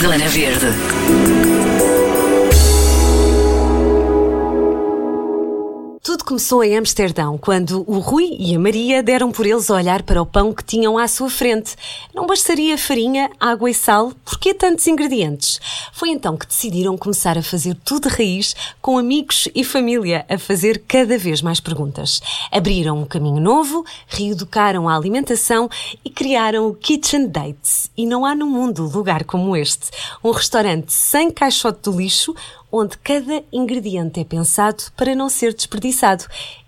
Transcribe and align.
Zona 0.00 0.28
Verde. 0.28 1.89
Começou 6.30 6.62
em 6.62 6.78
Amsterdão, 6.78 7.36
quando 7.36 7.82
o 7.88 7.98
Rui 7.98 8.36
e 8.38 8.54
a 8.54 8.58
Maria 8.60 9.02
deram 9.02 9.32
por 9.32 9.44
eles 9.44 9.68
a 9.68 9.74
olhar 9.74 10.04
para 10.04 10.22
o 10.22 10.24
pão 10.24 10.52
que 10.52 10.62
tinham 10.62 10.96
à 10.96 11.08
sua 11.08 11.28
frente. 11.28 11.74
Não 12.14 12.24
bastaria 12.24 12.78
farinha, 12.78 13.28
água 13.40 13.68
e 13.68 13.74
sal? 13.74 14.12
Por 14.24 14.38
que 14.38 14.54
tantos 14.54 14.86
ingredientes? 14.86 15.58
Foi 15.92 16.08
então 16.08 16.36
que 16.36 16.46
decidiram 16.46 16.96
começar 16.96 17.36
a 17.36 17.42
fazer 17.42 17.76
tudo 17.84 18.08
de 18.08 18.14
raiz, 18.14 18.54
com 18.80 18.96
amigos 18.96 19.48
e 19.56 19.64
família, 19.64 20.24
a 20.28 20.38
fazer 20.38 20.84
cada 20.86 21.18
vez 21.18 21.42
mais 21.42 21.58
perguntas. 21.58 22.22
Abriram 22.52 23.00
um 23.00 23.04
caminho 23.04 23.40
novo, 23.40 23.84
reeducaram 24.06 24.88
a 24.88 24.94
alimentação 24.94 25.68
e 26.04 26.10
criaram 26.10 26.68
o 26.68 26.74
Kitchen 26.74 27.26
Dates. 27.26 27.90
E 27.96 28.06
não 28.06 28.24
há 28.24 28.36
no 28.36 28.46
mundo 28.46 28.88
lugar 28.88 29.24
como 29.24 29.56
este. 29.56 29.90
Um 30.22 30.30
restaurante 30.30 30.92
sem 30.92 31.28
caixote 31.28 31.90
do 31.90 31.98
lixo, 31.98 32.36
onde 32.72 32.98
cada 32.98 33.42
ingrediente 33.52 34.20
é 34.20 34.24
pensado 34.24 34.82
para 34.96 35.14
não 35.14 35.28
ser 35.28 35.54
desperdiçado. 35.54 36.24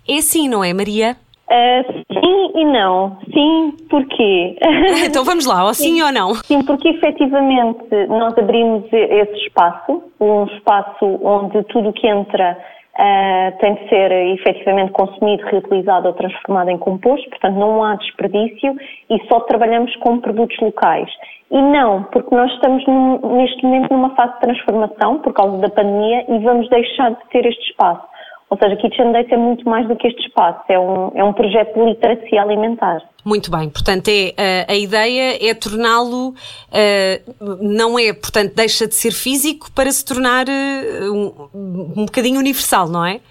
É 0.07 0.17
assim, 0.17 0.47
não 0.47 0.63
é, 0.63 0.73
Maria? 0.73 1.15
Uh, 1.49 2.03
sim 2.11 2.51
e 2.55 2.65
não. 2.65 3.17
Sim, 3.33 3.73
porquê? 3.89 4.57
então 5.05 5.23
vamos 5.23 5.45
lá, 5.45 5.65
ou 5.65 5.73
sim, 5.73 5.95
sim, 5.95 6.01
ou 6.01 6.11
não? 6.11 6.35
Sim, 6.35 6.63
porque 6.63 6.89
efetivamente 6.89 7.89
nós 8.07 8.37
abrimos 8.37 8.85
esse 8.91 9.35
espaço, 9.45 10.03
um 10.19 10.45
espaço 10.45 11.05
onde 11.21 11.63
tudo 11.65 11.89
o 11.89 11.93
que 11.93 12.07
entra 12.07 12.57
uh, 12.97 13.57
tem 13.59 13.73
de 13.75 13.89
ser 13.89 14.11
efetivamente 14.11 14.91
consumido, 14.91 15.45
reutilizado 15.45 16.07
ou 16.07 16.13
transformado 16.13 16.69
em 16.69 16.77
composto, 16.77 17.29
portanto 17.29 17.55
não 17.55 17.83
há 17.83 17.95
desperdício 17.95 18.75
e 19.09 19.27
só 19.27 19.39
trabalhamos 19.41 19.95
com 19.97 20.19
produtos 20.19 20.57
locais. 20.59 21.09
E 21.51 21.61
não, 21.61 22.03
porque 22.05 22.33
nós 22.35 22.51
estamos 22.53 22.85
num, 22.87 23.37
neste 23.37 23.63
momento 23.63 23.91
numa 23.91 24.15
fase 24.15 24.33
de 24.33 24.39
transformação 24.41 25.19
por 25.19 25.33
causa 25.33 25.57
da 25.59 25.69
pandemia 25.69 26.25
e 26.27 26.39
vamos 26.39 26.67
deixar 26.69 27.11
de 27.11 27.29
ter 27.29 27.45
este 27.45 27.69
espaço. 27.69 28.12
Ou 28.53 28.59
seja, 28.59 28.75
Kitchen 28.75 29.11
Date 29.11 29.33
é 29.33 29.37
muito 29.37 29.67
mais 29.67 29.87
do 29.87 29.95
que 29.95 30.07
este 30.07 30.27
espaço, 30.27 30.61
é 30.69 30.77
um, 30.77 31.11
é 31.15 31.23
um 31.23 31.33
projeto 31.33 31.73
de 31.73 31.85
literacia 31.85 32.39
alimentar. 32.39 33.01
Muito 33.25 33.49
bem, 33.49 33.67
portanto, 33.67 34.09
é, 34.09 34.65
a, 34.67 34.73
a 34.73 34.75
ideia 34.75 35.49
é 35.49 35.55
torná-lo, 35.55 36.29
uh, 36.29 37.57
não 37.59 37.97
é, 37.97 38.13
portanto, 38.13 38.53
deixa 38.55 38.87
de 38.87 38.93
ser 38.93 39.09
físico 39.09 39.71
para 39.73 39.89
se 39.89 40.05
tornar 40.05 40.45
uh, 40.47 41.11
um, 41.11 42.01
um 42.01 42.05
bocadinho 42.05 42.37
universal, 42.37 42.87
não 42.87 43.03
é? 43.03 43.21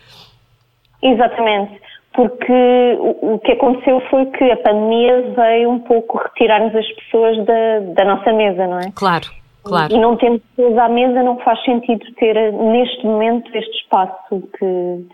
Exatamente 1.00 1.80
porque 2.14 2.52
o, 2.98 3.38
que 3.38 3.52
aconteceu 3.52 3.98
foi 4.10 4.26
que 4.26 4.44
a 4.50 4.56
pandemia 4.58 5.32
veio 5.34 5.70
um 5.70 5.78
pouco 5.78 6.18
retirar-nos 6.18 6.74
as 6.74 6.86
pessoas 6.96 7.38
da, 7.46 7.78
da 7.94 8.04
nossa 8.04 8.32
mesa, 8.34 8.66
não 8.66 8.80
é? 8.80 8.92
Claro, 8.94 9.30
claro. 9.62 9.94
E 9.94 9.98
não 9.98 10.16
tendo 10.16 10.40
pessoas 10.40 10.78
à 10.78 10.88
mesa 10.88 11.22
não 11.22 11.38
faz 11.38 11.62
sentido 11.64 12.04
ter 12.14 12.52
neste 12.52 13.04
momento 13.04 13.50
este 13.54 13.76
espaço 13.78 14.42
que, 14.58 15.06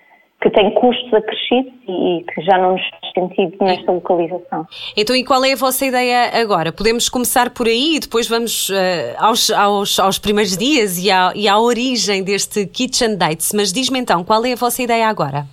que 0.42 0.50
tem 0.50 0.72
custos 0.74 1.12
acrescidos 1.12 1.72
e 1.88 2.24
que 2.32 2.42
já 2.42 2.58
não 2.58 2.72
nos 2.72 2.88
faz 2.88 3.12
sentido 3.12 3.56
nesta 3.60 3.90
localização. 3.90 4.66
Então, 4.96 5.16
e 5.16 5.24
qual 5.24 5.44
é 5.44 5.52
a 5.52 5.56
vossa 5.56 5.84
ideia 5.84 6.30
agora? 6.40 6.72
Podemos 6.72 7.08
começar 7.08 7.50
por 7.50 7.66
aí 7.66 7.96
e 7.96 8.00
depois 8.00 8.28
vamos 8.28 8.68
uh, 8.70 8.74
aos, 9.18 9.50
aos, 9.50 9.98
aos 9.98 10.18
primeiros 10.18 10.56
dias 10.56 11.02
e 11.02 11.10
à, 11.10 11.32
e 11.34 11.48
à 11.48 11.58
origem 11.58 12.22
deste 12.22 12.66
Kitchen 12.66 13.16
Dates, 13.16 13.52
mas 13.54 13.72
diz-me 13.72 13.98
então, 13.98 14.24
qual 14.24 14.44
é 14.44 14.52
a 14.52 14.56
vossa 14.56 14.82
ideia 14.82 15.08
agora? 15.08 15.44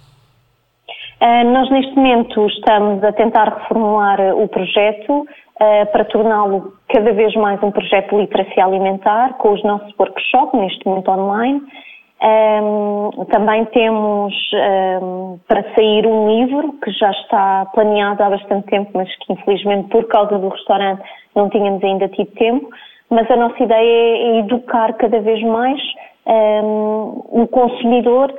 Uh, 1.21 1.51
nós, 1.51 1.69
neste 1.71 1.95
momento, 1.95 2.45
estamos 2.47 3.03
a 3.03 3.11
tentar 3.13 3.45
reformular 3.45 4.19
o 4.35 4.47
projeto 4.47 5.25
uh, 5.61 5.85
para 5.91 6.05
torná-lo 6.05 6.73
cada 6.89 7.11
vez 7.13 7.33
mais 7.35 7.61
um 7.63 7.71
projeto 7.71 8.09
de 8.11 8.21
literacia 8.21 8.65
alimentar, 8.65 9.33
com 9.37 9.53
os 9.53 9.63
nossos 9.63 9.93
workshops, 9.97 10.59
neste 10.59 10.85
momento 10.85 11.11
online. 11.11 11.61
Um, 12.21 13.09
ehm, 13.17 13.25
também 13.25 13.65
temos 13.65 14.33
um, 14.53 14.57
ehm, 14.57 15.39
para 15.47 15.63
sair 15.75 16.07
um 16.07 16.29
livro 16.29 16.73
que 16.81 16.89
já 16.91 17.11
está 17.11 17.65
planeado 17.73 18.23
há 18.23 18.29
bastante 18.29 18.67
tempo, 18.67 18.91
mas 18.93 19.13
que 19.17 19.33
infelizmente 19.33 19.89
por 19.89 20.07
causa 20.07 20.39
do 20.39 20.47
restaurante 20.47 21.03
não 21.35 21.49
tínhamos 21.49 21.83
ainda 21.83 22.07
tido 22.07 22.31
tempo. 22.35 22.69
Mas 23.09 23.29
a 23.29 23.35
nossa 23.35 23.61
ideia 23.61 24.17
é 24.17 24.39
educar 24.39 24.93
cada 24.93 25.19
vez 25.19 25.41
mais 25.43 25.79
um, 26.25 26.31
ehm, 26.31 27.43
o 27.43 27.47
consumidor 27.47 28.33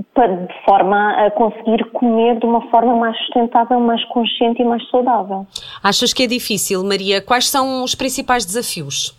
de 0.00 0.64
forma 0.64 1.26
a 1.26 1.30
conseguir 1.30 1.84
comer 1.92 2.38
de 2.38 2.46
uma 2.46 2.68
forma 2.70 2.96
mais 2.96 3.16
sustentável, 3.18 3.80
mais 3.80 4.04
consciente 4.06 4.62
e 4.62 4.64
mais 4.64 4.86
saudável. 4.90 5.46
Achas 5.82 6.12
que 6.12 6.22
é 6.22 6.26
difícil, 6.26 6.82
Maria? 6.84 7.20
Quais 7.20 7.48
são 7.48 7.82
os 7.82 7.94
principais 7.94 8.44
desafios? 8.44 9.18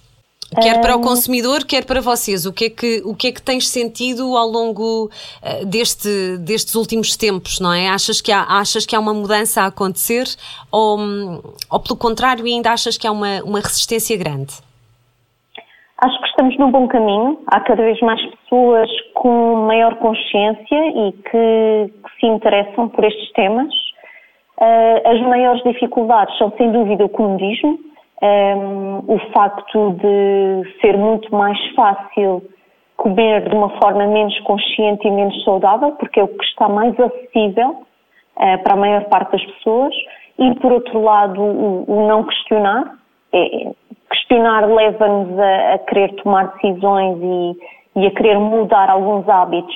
Quer 0.59 0.81
para 0.81 0.97
o 0.97 1.01
consumidor, 1.01 1.63
quer 1.65 1.85
para 1.85 2.01
vocês. 2.01 2.45
O 2.45 2.51
que 2.51 2.65
é 2.65 2.69
que, 2.69 3.01
o 3.05 3.15
que, 3.15 3.27
é 3.27 3.31
que 3.31 3.41
tens 3.41 3.69
sentido 3.69 4.35
ao 4.35 4.47
longo 4.49 5.05
uh, 5.05 5.65
deste, 5.65 6.37
destes 6.39 6.75
últimos 6.75 7.15
tempos, 7.15 7.61
não 7.61 7.71
é? 7.71 7.87
Achas 7.87 8.19
que, 8.19 8.33
há, 8.33 8.43
achas 8.59 8.85
que 8.85 8.93
há 8.93 8.99
uma 8.99 9.13
mudança 9.13 9.61
a 9.61 9.67
acontecer 9.67 10.25
ou, 10.69 10.99
ou 11.71 11.79
pelo 11.79 11.97
contrário, 11.97 12.43
ainda 12.43 12.71
achas 12.71 12.97
que 12.97 13.07
há 13.07 13.11
uma, 13.13 13.41
uma 13.43 13.61
resistência 13.61 14.17
grande? 14.17 14.53
Acho 16.03 16.19
que 16.19 16.27
estamos 16.27 16.57
num 16.57 16.69
bom 16.69 16.85
caminho. 16.87 17.39
Há 17.47 17.61
cada 17.61 17.83
vez 17.83 17.99
mais 18.01 18.19
pessoas 18.31 18.89
com 19.21 19.67
maior 19.67 19.97
consciência 19.97 20.87
e 20.95 21.11
que, 21.11 21.93
que 21.93 22.19
se 22.19 22.25
interessam 22.25 22.89
por 22.89 23.05
estes 23.05 23.31
temas. 23.33 23.71
Uh, 24.57 25.09
as 25.09 25.21
maiores 25.21 25.61
dificuldades 25.61 26.35
são, 26.39 26.51
sem 26.57 26.71
dúvida, 26.71 27.05
o 27.05 27.09
comodismo, 27.09 27.77
um, 28.19 28.97
o 29.13 29.19
facto 29.31 29.91
de 29.91 30.81
ser 30.81 30.97
muito 30.97 31.35
mais 31.35 31.55
fácil 31.75 32.41
comer 32.97 33.47
de 33.47 33.55
uma 33.55 33.69
forma 33.79 34.07
menos 34.07 34.39
consciente 34.39 35.07
e 35.07 35.11
menos 35.11 35.43
saudável, 35.43 35.91
porque 35.99 36.19
é 36.19 36.23
o 36.23 36.27
que 36.27 36.43
está 36.45 36.67
mais 36.67 36.99
acessível 36.99 37.69
uh, 38.37 38.63
para 38.63 38.73
a 38.73 38.77
maior 38.77 39.03
parte 39.05 39.33
das 39.33 39.45
pessoas, 39.53 39.93
e, 40.39 40.55
por 40.55 40.71
outro 40.71 40.99
lado, 40.99 41.39
o, 41.39 41.85
o 41.87 42.07
não 42.07 42.23
questionar. 42.23 42.95
É, 43.31 43.71
questionar 44.09 44.65
leva-nos 44.65 45.37
a, 45.37 45.73
a, 45.75 45.77
querer 45.77 46.11
tomar 46.15 46.53
decisões 46.53 47.17
e, 47.21 47.80
e, 47.95 48.05
a 48.05 48.11
querer 48.11 48.39
mudar 48.39 48.89
alguns 48.89 49.27
hábitos 49.27 49.75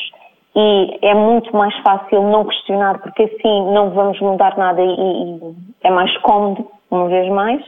e 0.56 1.00
é 1.02 1.14
muito 1.14 1.56
mais 1.56 1.76
fácil 1.80 2.24
não 2.24 2.46
questionar 2.46 3.00
porque 3.00 3.24
assim 3.24 3.74
não 3.74 3.90
vamos 3.90 4.20
mudar 4.22 4.58
nada 4.58 4.82
e, 4.82 4.86
e 4.86 5.40
é 5.84 5.92
mais 5.92 6.16
cómodo, 6.20 6.66
uma 6.90 7.08
vez 7.10 7.30
mais. 7.30 7.62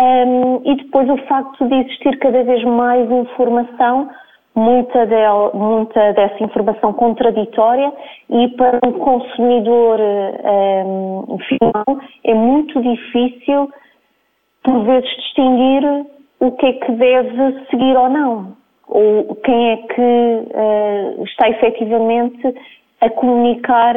Um, 0.00 0.62
e 0.64 0.76
depois 0.76 1.08
o 1.10 1.16
facto 1.26 1.66
de 1.66 1.74
existir 1.74 2.18
cada 2.18 2.44
vez 2.44 2.64
mais 2.64 3.10
informação, 3.10 4.08
muita, 4.54 5.04
del, 5.04 5.50
muita 5.52 6.12
dessa 6.12 6.42
informação 6.42 6.92
contraditória 6.92 7.92
e 8.30 8.48
para 8.48 8.78
o 8.86 8.92
consumidor 8.92 9.98
um, 10.00 11.38
final 11.40 12.00
é 12.24 12.34
muito 12.34 12.80
difícil 12.80 13.70
por 14.62 14.84
vezes 14.84 15.10
distinguir 15.16 16.06
o 16.40 16.52
que 16.52 16.66
é 16.66 16.72
que 16.72 16.92
deve 16.92 17.66
seguir 17.68 17.96
ou 17.96 18.08
não, 18.08 18.56
ou 18.94 19.34
quem 19.36 19.70
é 19.70 19.76
que 19.76 20.00
uh, 20.00 21.24
está 21.24 21.48
efetivamente 21.48 22.54
a 23.00 23.08
comunicar 23.08 23.94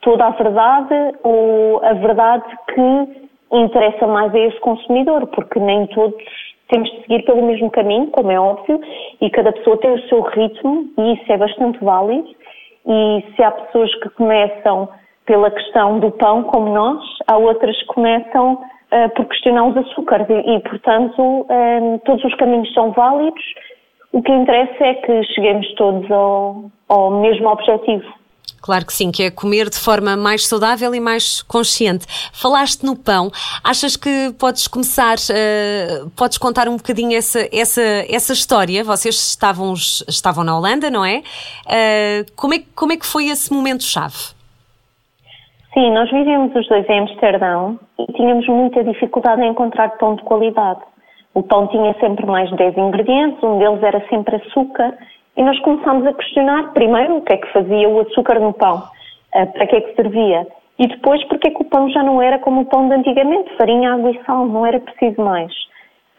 toda 0.00 0.26
a 0.26 0.30
verdade 0.30 1.18
ou 1.24 1.84
a 1.84 1.92
verdade 1.94 2.44
que 2.72 3.28
interessa 3.52 4.06
mais 4.06 4.32
a 4.32 4.38
esse 4.38 4.58
consumidor, 4.60 5.26
porque 5.26 5.58
nem 5.58 5.86
todos 5.88 6.22
temos 6.68 6.88
de 6.90 7.02
seguir 7.02 7.24
pelo 7.24 7.42
mesmo 7.42 7.70
caminho, 7.70 8.06
como 8.12 8.30
é 8.30 8.38
óbvio, 8.38 8.80
e 9.20 9.28
cada 9.30 9.52
pessoa 9.52 9.76
tem 9.78 9.90
o 9.90 10.08
seu 10.08 10.20
ritmo 10.20 10.88
e 10.96 11.14
isso 11.14 11.32
é 11.32 11.36
bastante 11.36 11.82
válido. 11.84 12.28
E 12.86 13.24
se 13.34 13.42
há 13.42 13.50
pessoas 13.50 13.92
que 13.96 14.08
começam 14.10 14.88
pela 15.26 15.50
questão 15.50 15.98
do 15.98 16.12
pão, 16.12 16.44
como 16.44 16.72
nós, 16.72 17.02
há 17.26 17.36
outras 17.36 17.76
que 17.80 17.86
começam 17.86 18.54
uh, 18.54 19.10
por 19.16 19.26
questionar 19.26 19.64
os 19.64 19.76
açúcares 19.76 20.28
e, 20.30 20.54
e 20.54 20.60
portanto, 20.60 21.20
um, 21.20 21.98
todos 21.98 22.24
os 22.24 22.34
caminhos 22.36 22.72
são 22.72 22.92
válidos. 22.92 23.44
O 24.12 24.22
que 24.22 24.32
interessa 24.32 24.84
é 24.84 24.94
que 24.94 25.24
cheguemos 25.34 25.72
todos 25.74 26.10
ao, 26.10 26.70
ao 26.88 27.20
mesmo 27.20 27.48
objetivo. 27.48 28.20
Claro 28.60 28.84
que 28.84 28.92
sim, 28.92 29.10
que 29.10 29.22
é 29.22 29.30
comer 29.30 29.70
de 29.70 29.78
forma 29.78 30.16
mais 30.16 30.46
saudável 30.46 30.94
e 30.94 31.00
mais 31.00 31.42
consciente. 31.42 32.06
Falaste 32.32 32.84
no 32.84 32.94
pão, 32.94 33.30
achas 33.64 33.96
que 33.96 34.32
podes 34.38 34.68
começar, 34.68 35.16
uh, 35.16 36.10
podes 36.10 36.36
contar 36.36 36.68
um 36.68 36.76
bocadinho 36.76 37.16
essa, 37.16 37.40
essa, 37.52 37.80
essa 38.08 38.32
história? 38.32 38.84
Vocês 38.84 39.14
estavam, 39.14 39.72
estavam 39.72 40.44
na 40.44 40.56
Holanda, 40.56 40.90
não 40.90 41.04
é? 41.04 41.22
Uh, 41.66 42.32
como 42.36 42.54
é? 42.54 42.58
Como 42.76 42.92
é 42.92 42.96
que 42.96 43.06
foi 43.06 43.28
esse 43.28 43.52
momento-chave? 43.52 44.34
Sim, 45.72 45.92
nós 45.92 46.10
vivemos 46.10 46.54
os 46.54 46.68
dois 46.68 46.86
em 46.88 47.00
Amsterdão 47.00 47.78
e 47.98 48.12
tínhamos 48.12 48.46
muita 48.46 48.84
dificuldade 48.84 49.40
em 49.40 49.50
encontrar 49.50 49.88
pão 49.98 50.16
de 50.16 50.22
qualidade. 50.22 50.80
O 51.34 51.42
pão 51.42 51.66
tinha 51.68 51.94
sempre 52.00 52.26
mais 52.26 52.48
de 52.50 52.56
10 52.56 52.76
ingredientes, 52.76 53.42
um 53.42 53.58
deles 53.58 53.82
era 53.82 54.04
sempre 54.08 54.36
açúcar, 54.36 54.96
e 55.36 55.42
nós 55.42 55.58
começámos 55.60 56.06
a 56.06 56.12
questionar, 56.12 56.72
primeiro, 56.72 57.18
o 57.18 57.22
que 57.22 57.32
é 57.32 57.36
que 57.36 57.52
fazia 57.52 57.88
o 57.88 58.00
açúcar 58.00 58.40
no 58.40 58.52
pão, 58.52 58.82
eh, 59.34 59.46
para 59.46 59.66
que 59.66 59.76
é 59.76 59.80
que 59.80 59.94
servia, 59.94 60.46
e 60.80 60.86
depois, 60.86 61.22
porque 61.28 61.48
é 61.48 61.50
que 61.50 61.60
o 61.60 61.66
pão 61.66 61.90
já 61.90 62.02
não 62.02 62.22
era 62.22 62.38
como 62.38 62.62
o 62.62 62.64
pão 62.64 62.88
de 62.88 62.94
antigamente, 62.94 63.54
farinha, 63.58 63.92
água 63.92 64.10
e 64.10 64.24
sal, 64.24 64.46
não 64.46 64.64
era 64.64 64.80
preciso 64.80 65.20
mais. 65.22 65.52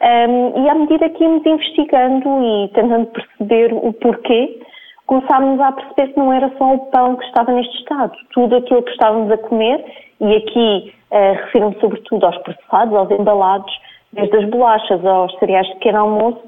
Um, 0.00 0.64
e 0.64 0.68
à 0.68 0.74
medida 0.74 1.08
que 1.10 1.22
íamos 1.22 1.44
investigando 1.44 2.28
e 2.42 2.68
tentando 2.68 3.06
perceber 3.06 3.72
o 3.72 3.92
porquê, 3.92 4.60
começámos 5.06 5.60
a 5.60 5.72
perceber 5.72 6.12
que 6.12 6.18
não 6.18 6.32
era 6.32 6.48
só 6.58 6.74
o 6.74 6.78
pão 6.90 7.16
que 7.16 7.24
estava 7.24 7.52
neste 7.52 7.76
estado. 7.78 8.12
Tudo 8.32 8.56
aquilo 8.56 8.82
que 8.84 8.92
estávamos 8.92 9.32
a 9.32 9.38
comer, 9.38 9.84
e 10.20 10.36
aqui 10.36 10.94
uh, 11.10 11.34
refiro-me 11.44 11.80
sobretudo 11.80 12.24
aos 12.24 12.38
processados, 12.38 12.94
aos 12.94 13.10
embalados, 13.10 13.72
desde 14.12 14.36
as 14.36 14.50
bolachas 14.50 15.04
aos 15.04 15.36
cereais 15.38 15.66
de 15.68 15.74
pequeno 15.74 16.00
almoço, 16.00 16.42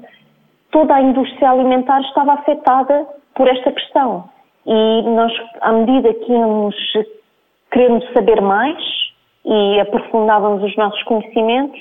toda 0.71 0.95
a 0.95 1.01
indústria 1.01 1.51
alimentar 1.51 2.01
estava 2.01 2.33
afetada 2.33 3.07
por 3.33 3.47
esta 3.47 3.71
questão. 3.71 4.29
E 4.65 5.01
nós, 5.03 5.31
à 5.61 5.71
medida 5.71 6.13
que 6.13 6.31
íamos 6.31 6.75
querendo 7.71 8.05
saber 8.13 8.41
mais 8.41 8.77
e 9.45 9.79
aprofundávamos 9.79 10.63
os 10.63 10.75
nossos 10.75 11.01
conhecimentos, 11.03 11.79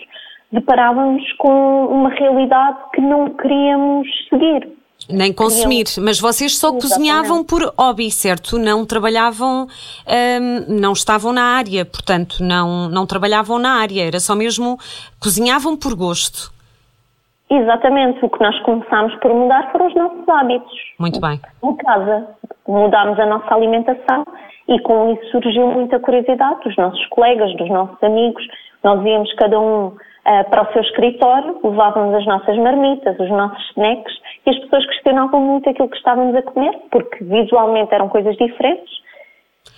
deparávamos 0.53 1.33
com 1.35 1.87
uma 1.87 2.11
realidade 2.11 2.79
que 2.93 3.01
não 3.01 3.31
queríamos 3.31 4.09
seguir. 4.29 4.69
Nem 5.09 5.33
consumir, 5.35 5.85
mas 6.01 6.19
vocês 6.19 6.57
só 6.57 6.69
Exatamente. 6.69 6.95
cozinhavam 6.95 7.45
por 7.45 7.75
hobby, 7.79 8.11
certo? 8.11 8.59
Não 8.59 8.87
trabalhavam, 8.87 9.67
hum, 9.67 10.65
não 10.81 10.93
estavam 10.93 11.33
na 11.33 11.43
área, 11.43 11.85
portanto, 11.85 12.37
não, 12.41 12.89
não 12.89 13.07
trabalhavam 13.07 13.59
na 13.59 13.81
área, 13.81 14.07
era 14.07 14.19
só 14.19 14.35
mesmo 14.35 14.79
cozinhavam 15.21 15.77
por 15.77 15.95
gosto. 15.95 16.51
Exatamente, 17.51 18.25
o 18.25 18.31
que 18.31 18.41
nós 18.41 18.59
começámos 18.61 19.15
por 19.17 19.35
mudar 19.35 19.71
foram 19.71 19.87
os 19.89 19.95
nossos 19.95 20.29
hábitos. 20.29 20.73
Muito 20.99 21.21
bem. 21.21 21.39
Em 21.63 21.77
casa, 21.77 22.27
mudámos 22.67 23.19
a 23.21 23.27
nossa 23.27 23.55
alimentação 23.55 24.25
e 24.67 24.81
com 24.81 25.13
isso 25.13 25.31
surgiu 25.31 25.67
muita 25.67 26.01
curiosidade 26.01 26.61
dos 26.65 26.77
nossos 26.77 27.07
colegas, 27.09 27.55
dos 27.57 27.69
nossos 27.69 28.03
amigos. 28.03 28.43
Nós 28.83 29.05
íamos 29.05 29.33
cada 29.35 29.61
um 29.61 29.95
uh, 30.27 30.51
para 30.51 30.63
o 30.63 30.73
seu 30.73 30.83
escritório, 30.83 31.59
levávamos 31.63 32.15
as 32.15 32.27
nossas 32.27 32.57
marmitas, 32.59 33.19
os 33.19 33.31
nossos 33.31 33.71
snacks 33.71 34.15
e 34.47 34.51
as 34.51 34.59
pessoas 34.61 34.87
questionavam 34.87 35.41
muito 35.41 35.69
aquilo 35.69 35.89
que 35.89 35.97
estávamos 35.97 36.35
a 36.35 36.43
comer, 36.43 36.77
porque 36.91 37.23
visualmente 37.25 37.95
eram 37.95 38.09
coisas 38.09 38.37
diferentes. 38.37 39.05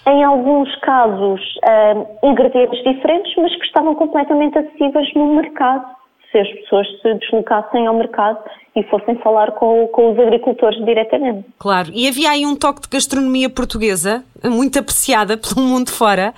Em 0.07 0.23
alguns 0.25 0.75
casos, 0.81 1.41
uh, 1.57 2.27
ingredientes 2.29 2.79
diferentes, 2.85 3.33
mas 3.37 3.55
que 3.57 3.67
estavam 3.67 3.95
completamente 3.95 4.59
acessíveis 4.59 5.13
no 5.15 5.35
mercado, 5.35 5.85
se 6.31 6.39
as 6.39 6.49
pessoas 6.49 6.87
se 7.01 7.15
deslocassem 7.15 7.87
ao 7.87 7.95
mercado 7.95 8.39
e 8.75 8.83
fossem 8.85 9.17
falar 9.17 9.53
com, 9.53 9.89
com 9.89 10.13
os 10.13 10.19
agricultores 10.19 10.85
diretamente. 10.85 11.47
Claro, 11.59 11.91
e 11.95 12.07
havia 12.07 12.31
aí 12.31 12.45
um 12.45 12.55
toque 12.57 12.83
de 12.83 12.89
gastronomia 12.89 13.49
portuguesa, 13.49 14.25
muito 14.45 14.79
apreciada 14.79 15.37
pelo 15.37 15.67
mundo 15.67 15.91
fora. 15.91 16.35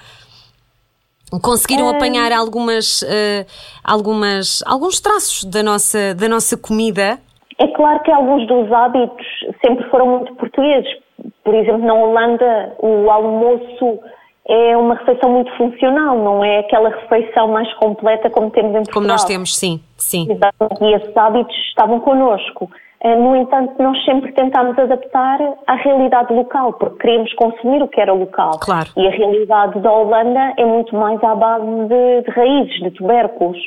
Conseguiram 1.42 1.88
apanhar 1.88 2.32
algumas, 2.32 3.02
uh, 3.02 3.46
algumas, 3.84 4.62
alguns 4.66 5.00
traços 5.00 5.44
da 5.44 5.62
nossa, 5.62 6.14
da 6.14 6.28
nossa 6.28 6.56
comida 6.56 7.18
é 7.58 7.66
claro 7.68 8.00
que 8.04 8.10
alguns 8.10 8.46
dos 8.46 8.70
hábitos 8.72 9.26
sempre 9.64 9.84
foram 9.90 10.06
muito 10.06 10.34
portugueses. 10.36 10.88
Por 11.42 11.54
exemplo, 11.54 11.84
na 11.84 11.94
Holanda, 11.94 12.76
o 12.78 13.10
almoço 13.10 13.98
é 14.48 14.76
uma 14.76 14.94
refeição 14.94 15.30
muito 15.30 15.50
funcional, 15.56 16.16
não 16.16 16.44
é 16.44 16.60
aquela 16.60 16.88
refeição 16.90 17.48
mais 17.48 17.70
completa 17.74 18.30
como 18.30 18.50
temos 18.50 18.70
em 18.70 18.74
Portugal. 18.74 18.94
Como 18.94 19.06
nós 19.08 19.24
temos, 19.24 19.56
sim, 19.56 19.80
sim. 19.96 20.28
Exato, 20.30 20.84
e 20.84 20.94
esses 20.94 21.16
hábitos 21.16 21.54
estavam 21.68 22.00
connosco. 22.00 22.70
Eh, 23.00 23.14
no 23.14 23.36
entanto, 23.36 23.80
nós 23.80 24.04
sempre 24.04 24.32
tentámos 24.32 24.76
adaptar 24.78 25.38
à 25.66 25.74
realidade 25.74 26.32
local, 26.32 26.72
porque 26.72 26.98
queríamos 26.98 27.32
consumir 27.34 27.82
o 27.82 27.88
que 27.88 28.00
era 28.00 28.12
local. 28.12 28.58
Claro. 28.60 28.88
E 28.96 29.06
a 29.06 29.10
realidade 29.10 29.78
da 29.80 29.92
Holanda 29.92 30.54
é 30.56 30.64
muito 30.64 30.96
mais 30.96 31.22
à 31.22 31.34
base 31.34 31.64
de, 31.64 32.22
de 32.22 32.30
raízes, 32.30 32.80
de 32.80 32.90
tubérculos. 32.90 33.58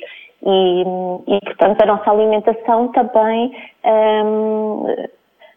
E, 0.43 0.81
e, 1.27 1.39
portanto, 1.45 1.81
a 1.81 1.85
nossa 1.85 2.11
alimentação 2.11 2.87
também 2.89 3.55
um, 3.85 4.85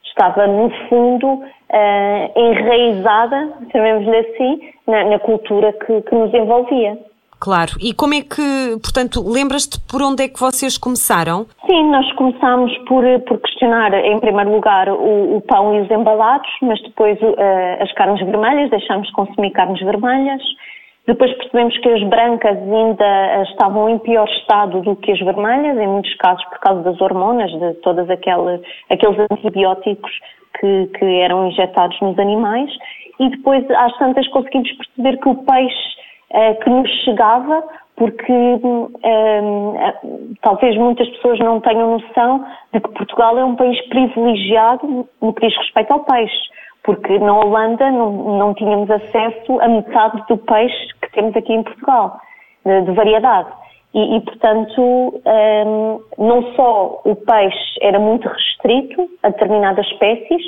estava, 0.04 0.46
no 0.46 0.70
fundo, 0.88 1.26
uh, 1.26 2.38
enraizada, 2.38 3.54
chamemos-lhe 3.72 4.16
assim, 4.16 4.60
na, 4.86 5.04
na 5.04 5.18
cultura 5.18 5.72
que, 5.72 6.02
que, 6.02 6.14
nos 6.14 6.32
envolvia. 6.32 6.98
Claro. 7.44 7.72
E 7.78 7.92
como 7.92 8.14
é 8.14 8.22
que, 8.22 8.80
portanto, 8.80 9.20
lembras-te 9.20 9.76
por 9.84 10.00
onde 10.00 10.24
é 10.24 10.28
que 10.28 10.40
vocês 10.40 10.78
começaram? 10.78 11.44
Sim, 11.68 11.90
nós 11.90 12.10
começámos 12.14 12.72
por, 12.88 13.04
por 13.28 13.38
questionar, 13.38 13.92
em 13.92 14.18
primeiro 14.18 14.50
lugar, 14.50 14.88
o, 14.88 15.36
o 15.36 15.42
pão 15.42 15.74
e 15.74 15.82
os 15.82 15.90
embalados, 15.90 16.48
mas 16.62 16.80
depois 16.80 17.20
uh, 17.20 17.82
as 17.82 17.92
carnes 17.92 18.24
vermelhas, 18.24 18.70
deixámos 18.70 19.06
de 19.08 19.12
consumir 19.12 19.50
carnes 19.50 19.78
vermelhas. 19.84 20.40
Depois 21.06 21.34
percebemos 21.34 21.76
que 21.76 21.88
as 21.90 22.02
brancas 22.04 22.56
ainda 22.56 23.42
estavam 23.42 23.90
em 23.90 23.98
pior 23.98 24.26
estado 24.26 24.80
do 24.80 24.96
que 24.96 25.12
as 25.12 25.20
vermelhas, 25.20 25.76
em 25.76 25.86
muitos 25.86 26.14
casos 26.14 26.42
por 26.46 26.58
causa 26.60 26.80
das 26.80 26.98
hormonas, 26.98 27.50
de 27.50 27.74
todos 27.82 28.08
aquele, 28.08 28.62
aqueles 28.88 29.18
antibióticos 29.30 30.12
que, 30.58 30.86
que, 30.98 31.04
eram 31.20 31.48
injetados 31.48 32.00
nos 32.00 32.18
animais. 32.18 32.70
E 33.20 33.28
depois, 33.28 33.70
às 33.70 33.94
tantas, 33.98 34.26
conseguimos 34.28 34.72
perceber 34.72 35.18
que 35.20 35.28
o 35.28 35.34
peixe 35.44 35.94
eh, 36.34 36.54
que 36.54 36.68
nos 36.68 36.90
chegava, 37.04 37.64
porque 37.96 38.32
eh, 39.02 39.94
talvez 40.42 40.76
muitas 40.76 41.08
pessoas 41.10 41.38
não 41.38 41.60
tenham 41.60 41.98
noção 41.98 42.44
de 42.72 42.80
que 42.80 42.88
Portugal 42.90 43.38
é 43.38 43.44
um 43.44 43.56
país 43.56 43.80
privilegiado 43.88 45.08
no 45.22 45.32
que 45.32 45.46
diz 45.46 45.56
respeito 45.56 45.92
ao 45.92 46.00
peixe 46.00 46.54
porque 46.84 47.18
na 47.18 47.36
Holanda 47.36 47.90
não, 47.90 48.38
não 48.38 48.54
tínhamos 48.54 48.88
acesso 48.90 49.58
a 49.60 49.68
metade 49.68 50.22
do 50.28 50.36
peixe 50.36 50.88
que 51.00 51.10
temos 51.12 51.34
aqui 51.34 51.52
em 51.52 51.62
Portugal, 51.62 52.20
de, 52.64 52.82
de 52.82 52.92
variedade. 52.92 53.48
E, 53.94 54.16
e 54.16 54.20
portanto, 54.20 54.82
um, 54.82 56.00
não 56.18 56.54
só 56.54 57.00
o 57.04 57.16
peixe 57.16 57.78
era 57.80 57.98
muito 57.98 58.28
restrito 58.28 59.08
a 59.22 59.30
determinadas 59.30 59.86
espécies, 59.86 60.42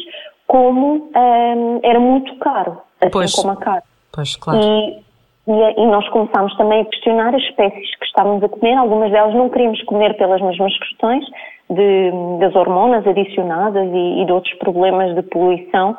como 0.46 1.10
um, 1.16 1.80
era 1.82 1.98
muito 1.98 2.36
caro, 2.38 2.78
assim 3.00 3.10
pois, 3.10 3.32
como 3.34 3.52
a 3.52 3.56
carne. 3.56 3.82
Pois, 4.12 4.36
claro. 4.36 4.60
E, 4.60 5.05
e, 5.46 5.80
e, 5.80 5.86
nós 5.86 6.08
começámos 6.08 6.56
também 6.56 6.80
a 6.80 6.84
questionar 6.86 7.34
as 7.34 7.42
espécies 7.42 7.96
que 7.98 8.06
estávamos 8.06 8.42
a 8.42 8.48
comer. 8.48 8.74
Algumas 8.74 9.12
delas 9.12 9.34
não 9.34 9.48
queríamos 9.48 9.80
comer 9.84 10.16
pelas 10.16 10.40
mesmas 10.40 10.76
questões 10.78 11.24
de, 11.70 12.10
das 12.40 12.54
hormonas 12.56 13.06
adicionadas 13.06 13.88
e, 13.92 14.22
e 14.22 14.24
de 14.24 14.32
outros 14.32 14.54
problemas 14.54 15.14
de 15.14 15.22
poluição 15.22 15.96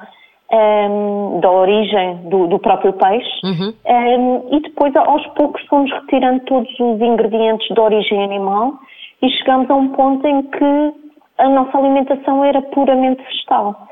um, 0.52 1.40
da 1.40 1.52
origem 1.52 2.18
do, 2.30 2.48
do 2.48 2.60
próprio 2.60 2.94
peixe 2.94 3.30
uhum. 3.44 3.74
um, 3.86 4.56
e 4.56 4.62
depois 4.62 4.96
aos 4.96 5.26
poucos 5.28 5.62
fomos 5.68 5.92
retirando 5.92 6.42
todos 6.46 6.70
os 6.80 7.02
ingredientes 7.02 7.68
de 7.68 7.80
origem 7.80 8.24
animal 8.24 8.74
e 9.22 9.30
chegamos 9.30 9.70
a 9.70 9.76
um 9.76 9.90
ponto 9.90 10.26
em 10.26 10.44
que 10.44 10.94
a 11.38 11.50
nossa 11.50 11.78
alimentação 11.78 12.44
era 12.44 12.62
puramente 12.62 13.22
vegetal. 13.24 13.88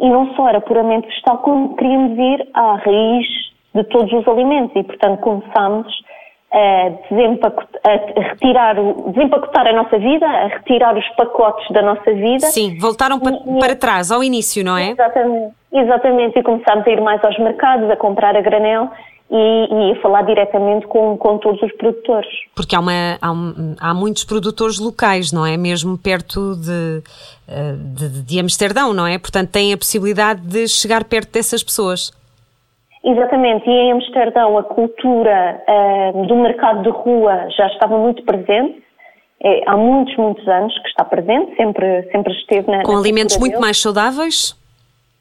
E 0.00 0.08
não 0.08 0.34
só 0.34 0.48
era 0.48 0.60
puramente 0.60 1.06
vegetal, 1.06 1.38
como 1.38 1.76
queríamos 1.76 2.18
ir 2.18 2.48
à 2.54 2.76
raiz 2.76 3.51
de 3.74 3.84
todos 3.84 4.12
os 4.12 4.26
alimentos 4.28 4.74
e, 4.76 4.82
portanto, 4.82 5.20
começámos 5.20 5.86
a, 6.52 6.90
a 7.88 8.22
retirar, 8.28 8.76
desempacotar 9.06 9.66
a 9.66 9.72
nossa 9.72 9.98
vida, 9.98 10.26
a 10.26 10.48
retirar 10.48 10.96
os 10.96 11.08
pacotes 11.16 11.66
da 11.70 11.82
nossa 11.82 12.12
vida. 12.12 12.46
Sim, 12.46 12.78
voltaram 12.78 13.18
para, 13.18 13.34
e, 13.34 13.58
para 13.58 13.74
trás, 13.76 14.10
ao 14.10 14.22
início, 14.22 14.62
não 14.64 14.76
é? 14.76 14.90
Exatamente, 14.90 15.54
exatamente, 15.72 16.38
e 16.38 16.42
começámos 16.42 16.86
a 16.86 16.90
ir 16.90 17.00
mais 17.00 17.24
aos 17.24 17.38
mercados, 17.38 17.90
a 17.90 17.96
comprar 17.96 18.36
a 18.36 18.40
granel 18.42 18.90
e, 19.30 19.34
e 19.34 19.92
a 19.92 20.02
falar 20.02 20.22
diretamente 20.22 20.86
com, 20.86 21.16
com 21.16 21.38
todos 21.38 21.62
os 21.62 21.72
produtores. 21.76 22.28
Porque 22.54 22.76
há, 22.76 22.80
uma, 22.80 23.18
há, 23.22 23.32
há 23.80 23.94
muitos 23.94 24.24
produtores 24.24 24.78
locais, 24.78 25.32
não 25.32 25.46
é? 25.46 25.56
Mesmo 25.56 25.96
perto 25.96 26.54
de, 26.56 27.02
eh, 27.48 27.72
de, 27.96 28.22
de 28.24 28.38
Amsterdão, 28.38 28.92
não 28.92 29.06
é? 29.06 29.18
Portanto, 29.18 29.48
têm 29.48 29.72
a 29.72 29.78
possibilidade 29.78 30.42
de 30.42 30.68
chegar 30.68 31.04
perto 31.04 31.32
dessas 31.32 31.62
pessoas. 31.62 32.12
Exatamente, 33.04 33.68
e 33.68 33.72
em 33.72 33.92
Amsterdão 33.92 34.56
a 34.56 34.62
cultura 34.62 35.62
uh, 35.68 36.26
do 36.26 36.36
mercado 36.36 36.82
de 36.82 36.90
rua 36.90 37.48
já 37.56 37.66
estava 37.66 37.98
muito 37.98 38.22
presente. 38.24 38.80
É, 39.44 39.64
há 39.66 39.76
muitos, 39.76 40.16
muitos 40.16 40.46
anos 40.46 40.72
que 40.78 40.88
está 40.88 41.04
presente, 41.04 41.56
sempre, 41.56 42.08
sempre 42.12 42.32
esteve 42.32 42.70
na. 42.70 42.84
Com 42.84 42.92
na 42.92 42.98
alimentos 43.00 43.36
muito 43.38 43.60
mais 43.60 43.80
saudáveis? 43.80 44.56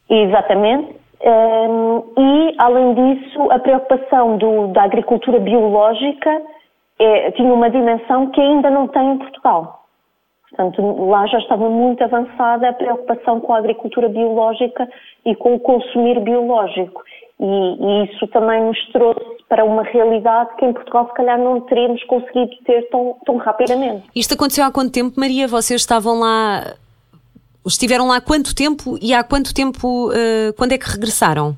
Exatamente. 0.07 0.95
Um, 1.23 2.03
e, 2.17 2.55
além 2.59 2.93
disso, 2.93 3.51
a 3.51 3.57
preocupação 3.57 4.37
do, 4.37 4.67
da 4.67 4.83
agricultura 4.83 5.39
biológica 5.39 6.41
é, 6.99 7.31
tinha 7.31 7.51
uma 7.51 7.69
dimensão 7.69 8.27
que 8.27 8.41
ainda 8.41 8.69
não 8.69 8.87
tem 8.87 9.13
em 9.13 9.17
Portugal. 9.17 9.80
Portanto, 10.51 11.05
lá 11.05 11.25
já 11.27 11.39
estava 11.39 11.69
muito 11.69 12.03
avançada 12.03 12.69
a 12.69 12.73
preocupação 12.73 13.39
com 13.39 13.53
a 13.53 13.57
agricultura 13.57 14.09
biológica 14.09 14.87
e 15.25 15.33
com 15.35 15.55
o 15.55 15.59
consumir 15.59 16.19
biológico. 16.19 17.01
E, 17.39 17.45
e, 17.45 18.05
isso 18.05 18.27
também 18.27 18.63
nos 18.63 18.77
trouxe 18.91 19.25
para 19.49 19.65
uma 19.65 19.81
realidade 19.81 20.55
que 20.57 20.65
em 20.65 20.73
Portugal 20.73 21.07
se 21.07 21.13
calhar 21.13 21.39
não 21.39 21.61
teríamos 21.61 22.03
conseguido 22.03 22.51
ter 22.65 22.87
tão, 22.89 23.15
tão 23.25 23.37
rapidamente. 23.37 24.03
Isto 24.15 24.35
aconteceu 24.35 24.63
há 24.63 24.71
quanto 24.71 24.91
tempo, 24.91 25.19
Maria? 25.19 25.47
Vocês 25.47 25.81
estavam 25.81 26.19
lá, 26.19 26.75
estiveram 27.65 28.07
lá 28.07 28.17
há 28.17 28.21
quanto 28.21 28.53
tempo 28.53 28.97
e 29.01 29.13
há 29.13 29.23
quanto 29.23 29.53
tempo, 29.55 30.09
uh, 30.09 30.53
quando 30.57 30.73
é 30.73 30.77
que 30.77 30.87
regressaram? 30.87 31.55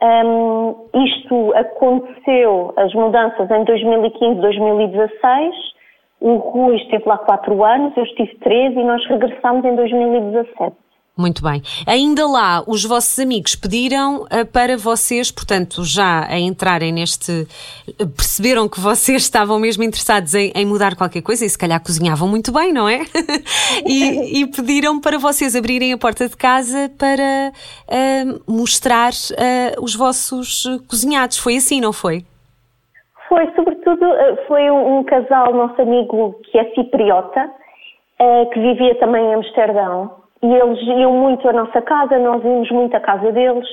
Um, 0.00 0.74
isto 0.94 1.52
aconteceu, 1.54 2.74
as 2.76 2.92
mudanças 2.94 3.50
em 3.50 3.64
2015, 3.64 4.40
2016, 4.40 5.54
O 6.22 6.36
Rui 6.36 6.76
esteve 6.76 7.02
lá 7.04 7.18
quatro 7.18 7.64
anos, 7.64 7.96
eu 7.96 8.04
estive 8.04 8.36
três 8.36 8.72
e 8.76 8.84
nós 8.84 9.04
regressámos 9.08 9.64
em 9.64 9.74
2017. 9.74 10.76
Muito 11.18 11.42
bem. 11.42 11.60
Ainda 11.84 12.28
lá, 12.28 12.62
os 12.64 12.84
vossos 12.84 13.18
amigos 13.18 13.56
pediram 13.56 14.22
uh, 14.22 14.46
para 14.52 14.76
vocês, 14.76 15.32
portanto, 15.32 15.84
já 15.84 16.24
a 16.26 16.38
entrarem 16.38 16.92
neste. 16.92 17.46
perceberam 18.16 18.68
que 18.68 18.78
vocês 18.78 19.22
estavam 19.22 19.58
mesmo 19.58 19.82
interessados 19.82 20.32
em, 20.32 20.52
em, 20.54 20.64
mudar 20.64 20.94
qualquer 20.94 21.22
coisa 21.22 21.44
e 21.44 21.50
se 21.50 21.58
calhar 21.58 21.82
cozinhavam 21.82 22.28
muito 22.28 22.52
bem, 22.52 22.72
não 22.72 22.88
é? 22.88 23.00
e, 23.84 24.42
e, 24.42 24.46
pediram 24.46 25.00
para 25.00 25.18
vocês 25.18 25.56
abrirem 25.56 25.92
a 25.92 25.98
porta 25.98 26.28
de 26.28 26.36
casa 26.36 26.88
para 26.96 27.52
uh, 27.88 28.42
mostrar 28.46 29.12
os 29.82 29.96
vossos 29.96 30.62
cozinhados. 30.88 31.36
Foi 31.36 31.56
assim, 31.56 31.80
não 31.80 31.92
foi? 31.92 32.24
Foi, 33.32 33.50
sobretudo, 33.56 34.06
foi 34.46 34.70
um, 34.70 34.98
um 34.98 35.04
casal, 35.04 35.54
nosso 35.54 35.80
amigo 35.80 36.38
que 36.44 36.58
é 36.58 36.66
cipriota, 36.74 37.50
que 38.52 38.60
vivia 38.60 38.94
também 38.96 39.24
em 39.24 39.34
Amsterdão 39.36 40.22
e 40.42 40.52
eles 40.52 40.78
iam 40.82 41.12
muito 41.12 41.48
à 41.48 41.52
nossa 41.54 41.80
casa, 41.80 42.18
nós 42.18 42.44
íamos 42.44 42.70
muito 42.72 42.94
à 42.94 43.00
casa 43.00 43.32
deles. 43.32 43.66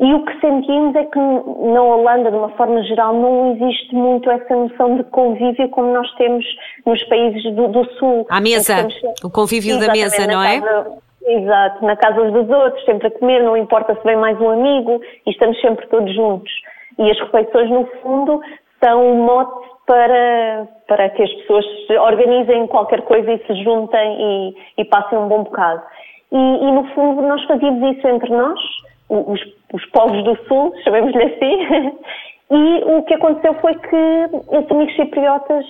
E 0.00 0.12
o 0.12 0.24
que 0.24 0.40
sentimos 0.40 0.96
é 0.96 1.04
que 1.04 1.18
na 1.18 1.82
Holanda, 1.82 2.30
de 2.30 2.36
uma 2.36 2.48
forma 2.50 2.82
geral, 2.82 3.14
não 3.14 3.52
existe 3.52 3.94
muito 3.94 4.28
essa 4.30 4.56
noção 4.56 4.96
de 4.96 5.04
convívio 5.04 5.68
como 5.68 5.92
nós 5.92 6.10
temos 6.16 6.44
nos 6.84 7.02
países 7.04 7.44
do, 7.54 7.68
do 7.68 7.84
Sul. 7.92 8.26
À 8.28 8.40
mesa, 8.40 8.88
o 9.22 9.30
convívio 9.30 9.78
da 9.78 9.92
mesa, 9.92 10.26
não 10.26 10.42
é? 10.42 10.60
Casa, 10.60 10.98
exato, 11.26 11.84
na 11.84 11.96
casa 11.96 12.30
dos 12.30 12.50
outros, 12.50 12.84
sempre 12.84 13.06
a 13.06 13.10
comer, 13.10 13.42
não 13.42 13.56
importa 13.56 13.94
se 13.94 14.02
vem 14.02 14.16
mais 14.16 14.38
um 14.40 14.50
amigo, 14.50 15.00
e 15.24 15.30
estamos 15.30 15.60
sempre 15.60 15.86
todos 15.86 16.12
juntos. 16.14 16.50
E 16.98 17.10
as 17.10 17.18
refeições, 17.20 17.70
no 17.70 17.86
fundo, 18.02 18.40
são 18.82 19.04
um 19.04 19.24
mote 19.24 19.68
para, 19.86 20.68
para 20.86 21.08
que 21.10 21.22
as 21.22 21.32
pessoas 21.32 21.64
organizem 22.02 22.66
qualquer 22.66 23.02
coisa 23.02 23.32
e 23.32 23.46
se 23.46 23.62
juntem 23.62 24.16
e, 24.20 24.82
e 24.82 24.84
passem 24.84 25.18
um 25.18 25.28
bom 25.28 25.44
bocado. 25.44 25.82
E, 26.32 26.36
e, 26.36 26.72
no 26.72 26.84
fundo 26.88 27.22
nós 27.22 27.42
fazíamos 27.44 27.96
isso 27.96 28.06
entre 28.08 28.30
nós, 28.30 28.58
os, 29.08 29.40
os 29.72 29.86
povos 29.86 30.22
do 30.24 30.36
Sul, 30.46 30.74
chamemos-lhe 30.82 31.24
assim, 31.24 31.96
e 32.50 32.84
o 32.84 33.02
que 33.04 33.14
aconteceu 33.14 33.54
foi 33.54 33.74
que 33.74 33.96
esses 34.52 34.70
amigos 34.70 34.96
cipriotas 34.96 35.64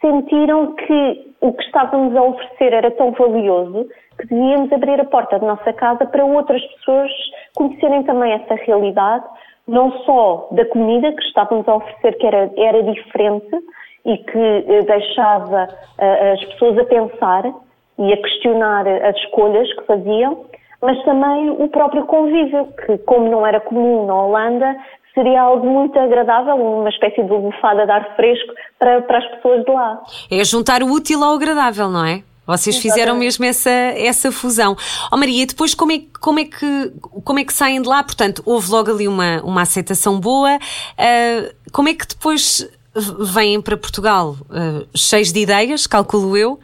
sentiram 0.00 0.74
que 0.74 1.30
o 1.40 1.52
que 1.52 1.62
estávamos 1.62 2.16
a 2.16 2.22
oferecer 2.22 2.72
era 2.72 2.90
tão 2.90 3.12
valioso 3.12 3.88
que 4.18 4.26
devíamos 4.26 4.72
abrir 4.72 5.00
a 5.00 5.04
porta 5.04 5.38
da 5.38 5.46
nossa 5.46 5.72
casa 5.72 6.04
para 6.06 6.24
outras 6.24 6.62
pessoas 6.74 7.10
conhecerem 7.54 8.02
também 8.02 8.32
essa 8.32 8.54
realidade, 8.54 9.24
não 9.66 9.92
só 10.04 10.48
da 10.52 10.64
comida 10.66 11.12
que 11.12 11.22
estávamos 11.22 11.66
a 11.68 11.76
oferecer, 11.76 12.18
que 12.18 12.26
era, 12.26 12.50
era 12.56 12.82
diferente 12.82 13.56
e 14.04 14.16
que 14.16 14.38
eh, 14.38 14.82
deixava 14.82 15.68
uh, 15.68 16.32
as 16.32 16.44
pessoas 16.46 16.78
a 16.78 16.84
pensar, 16.84 17.52
e 18.00 18.12
a 18.14 18.16
questionar 18.16 18.88
as 18.88 19.14
escolhas 19.16 19.70
que 19.74 19.84
faziam, 19.84 20.46
mas 20.80 21.00
também 21.04 21.50
o 21.50 21.68
próprio 21.68 22.06
convívio, 22.06 22.66
que 22.86 22.96
como 22.98 23.30
não 23.30 23.46
era 23.46 23.60
comum 23.60 24.06
na 24.06 24.14
Holanda, 24.14 24.76
seria 25.14 25.42
algo 25.42 25.66
muito 25.66 25.98
agradável, 25.98 26.54
uma 26.54 26.88
espécie 26.88 27.22
de 27.22 27.28
bufada 27.28 27.84
de 27.84 27.92
ar 27.92 28.16
fresco 28.16 28.54
para, 28.78 29.02
para 29.02 29.18
as 29.18 29.26
pessoas 29.32 29.64
de 29.64 29.70
lá. 29.70 30.00
É 30.32 30.42
juntar 30.44 30.82
o 30.82 30.86
útil 30.86 31.22
ao 31.22 31.34
agradável, 31.34 31.90
não 31.90 32.06
é? 32.06 32.22
Vocês 32.50 32.76
Exatamente. 32.76 32.92
fizeram 32.92 33.16
mesmo 33.16 33.44
essa, 33.44 33.70
essa 33.70 34.32
fusão. 34.32 34.76
Oh 35.12 35.16
Maria, 35.16 35.46
depois 35.46 35.74
como 35.74 35.92
é, 35.92 36.00
como, 36.20 36.40
é 36.40 36.44
que, 36.44 36.92
como 37.24 37.38
é 37.38 37.44
que 37.44 37.52
saem 37.52 37.80
de 37.80 37.88
lá? 37.88 38.02
Portanto, 38.02 38.42
houve 38.44 38.70
logo 38.70 38.90
ali 38.90 39.06
uma, 39.06 39.40
uma 39.42 39.62
aceitação 39.62 40.18
boa. 40.18 40.56
Uh, 40.56 41.70
como 41.72 41.88
é 41.88 41.94
que 41.94 42.06
depois 42.06 42.68
vêm 42.94 43.62
para 43.62 43.76
Portugal 43.76 44.34
uh, 44.50 44.86
cheios 44.96 45.32
de 45.32 45.40
ideias, 45.40 45.86
calculo 45.86 46.36
eu. 46.36 46.58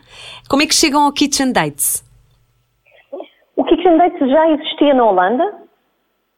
Como 0.48 0.62
é 0.62 0.66
que 0.66 0.74
chegam 0.74 1.02
ao 1.04 1.12
Kitchen 1.12 1.52
Dates? 1.52 2.04
O 3.56 3.64
Kitchen 3.64 3.96
Dates 3.96 4.28
já 4.28 4.50
existia 4.50 4.94
na 4.94 5.04
Holanda 5.04 5.44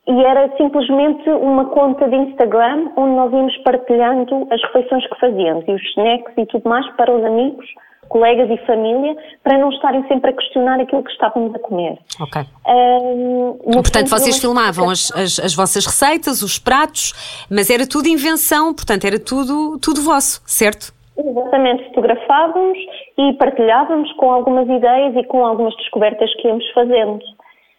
e 0.07 0.25
era 0.25 0.55
simplesmente 0.57 1.29
uma 1.31 1.67
conta 1.67 2.09
de 2.09 2.17
Instagram 2.17 2.91
onde 2.97 3.17
nós 3.17 3.33
íamos 3.33 3.57
partilhando 3.59 4.47
as 4.51 4.63
refeições 4.63 5.07
que 5.09 5.21
fazíamos 5.21 5.65
e 5.67 5.73
os 5.73 5.83
snacks 5.91 6.33
e 6.37 6.47
tudo 6.47 6.69
mais 6.69 6.87
para 6.97 7.15
os 7.15 7.25
amigos 7.25 7.67
colegas 8.09 8.51
e 8.51 8.57
família, 8.67 9.17
para 9.43 9.59
não 9.59 9.71
estarem 9.71 10.07
sempre 10.09 10.31
a 10.31 10.33
questionar 10.33 10.81
aquilo 10.81 11.03
que 11.03 11.11
estávamos 11.11 11.55
a 11.55 11.59
comer. 11.59 11.99
Ok. 12.21 12.43
Um, 12.67 13.73
portanto, 13.73 14.09
vocês 14.09 14.39
filmavam 14.39 14.91
as, 14.91 15.13
as, 15.13 15.39
as, 15.39 15.55
vossas 15.55 15.87
receitas, 15.87 16.43
os 16.43 16.59
pratos, 16.59 17.47
mas 17.51 17.71
era 17.71 17.87
tudo 17.87 18.09
invenção, 18.09 18.75
portanto, 18.75 19.05
era 19.05 19.19
tudo, 19.19 19.79
tudo 19.79 20.03
vosso, 20.03 20.43
certo? 20.47 20.93
Exatamente, 21.17 21.85
fotografávamos 21.87 22.79
e 23.19 23.33
partilhávamos 23.35 24.13
com 24.13 24.31
algumas 24.31 24.69
ideias 24.69 25.17
e 25.17 25.25
com 25.25 25.45
algumas 25.45 25.75
descobertas 25.77 26.33
que 26.37 26.47
íamos 26.47 26.69
fazendo. 26.73 27.19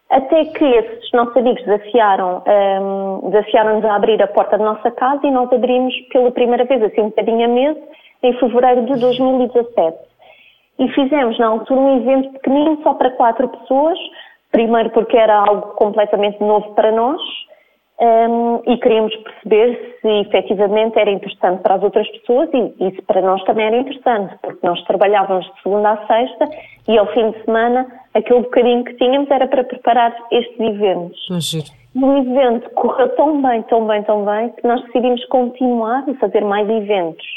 Até 0.09 0.43
que 0.45 0.65
esses 0.65 1.11
nossos 1.13 1.37
amigos 1.37 1.63
desafiaram, 1.63 2.43
um, 2.47 3.29
desafiaram-nos 3.29 3.85
a 3.85 3.95
abrir 3.95 4.21
a 4.21 4.27
porta 4.27 4.57
da 4.57 4.65
nossa 4.65 4.91
casa 4.91 5.25
e 5.25 5.31
nós 5.31 5.51
abrimos 5.53 5.93
pela 6.11 6.31
primeira 6.31 6.65
vez, 6.65 6.81
assim 6.83 7.01
um 7.01 7.09
bocadinho 7.09 7.45
a 7.45 7.47
mesa, 7.47 7.79
em 8.23 8.33
fevereiro 8.39 8.85
de 8.87 8.99
2017 8.99 10.08
e 10.79 10.87
fizemos 10.93 11.37
na 11.37 11.47
altura 11.47 11.79
um 11.79 11.97
evento 11.97 12.31
pequenino 12.31 12.79
só 12.81 12.93
para 12.93 13.11
quatro 13.11 13.49
pessoas, 13.49 13.99
primeiro 14.51 14.89
porque 14.91 15.17
era 15.17 15.35
algo 15.35 15.73
completamente 15.75 16.39
novo 16.39 16.73
para 16.73 16.91
nós. 16.91 17.21
Um, 18.01 18.61
e 18.65 18.77
queríamos 18.77 19.13
perceber 19.13 19.97
se 20.01 20.07
efetivamente 20.21 20.97
era 20.97 21.11
interessante 21.11 21.61
para 21.61 21.75
as 21.75 21.83
outras 21.83 22.07
pessoas. 22.07 22.49
E, 22.53 22.91
se 22.95 23.01
para 23.01 23.21
nós 23.21 23.43
também 23.43 23.65
era 23.65 23.77
interessante, 23.77 24.35
porque 24.41 24.65
nós 24.65 24.81
trabalhávamos 24.85 25.45
de 25.45 25.61
segunda 25.61 25.91
a 25.91 26.07
sexta 26.07 26.49
e 26.87 26.97
ao 26.97 27.07
fim 27.07 27.31
de 27.31 27.43
semana 27.43 27.85
aquele 28.13 28.39
bocadinho 28.39 28.85
que 28.85 28.93
tínhamos 28.93 29.29
era 29.29 29.47
para 29.47 29.65
preparar 29.65 30.15
estes 30.31 30.57
eventos. 30.57 31.19
E 31.93 32.01
o 32.01 32.17
evento 32.19 32.69
correu 32.69 33.09
tão 33.17 33.41
bem, 33.41 33.63
tão 33.63 33.85
bem, 33.85 34.01
tão 34.03 34.23
bem, 34.23 34.49
que 34.49 34.65
nós 34.65 34.81
decidimos 34.85 35.25
continuar 35.25 36.07
e 36.07 36.13
fazer 36.13 36.45
mais 36.45 36.69
eventos 36.69 37.27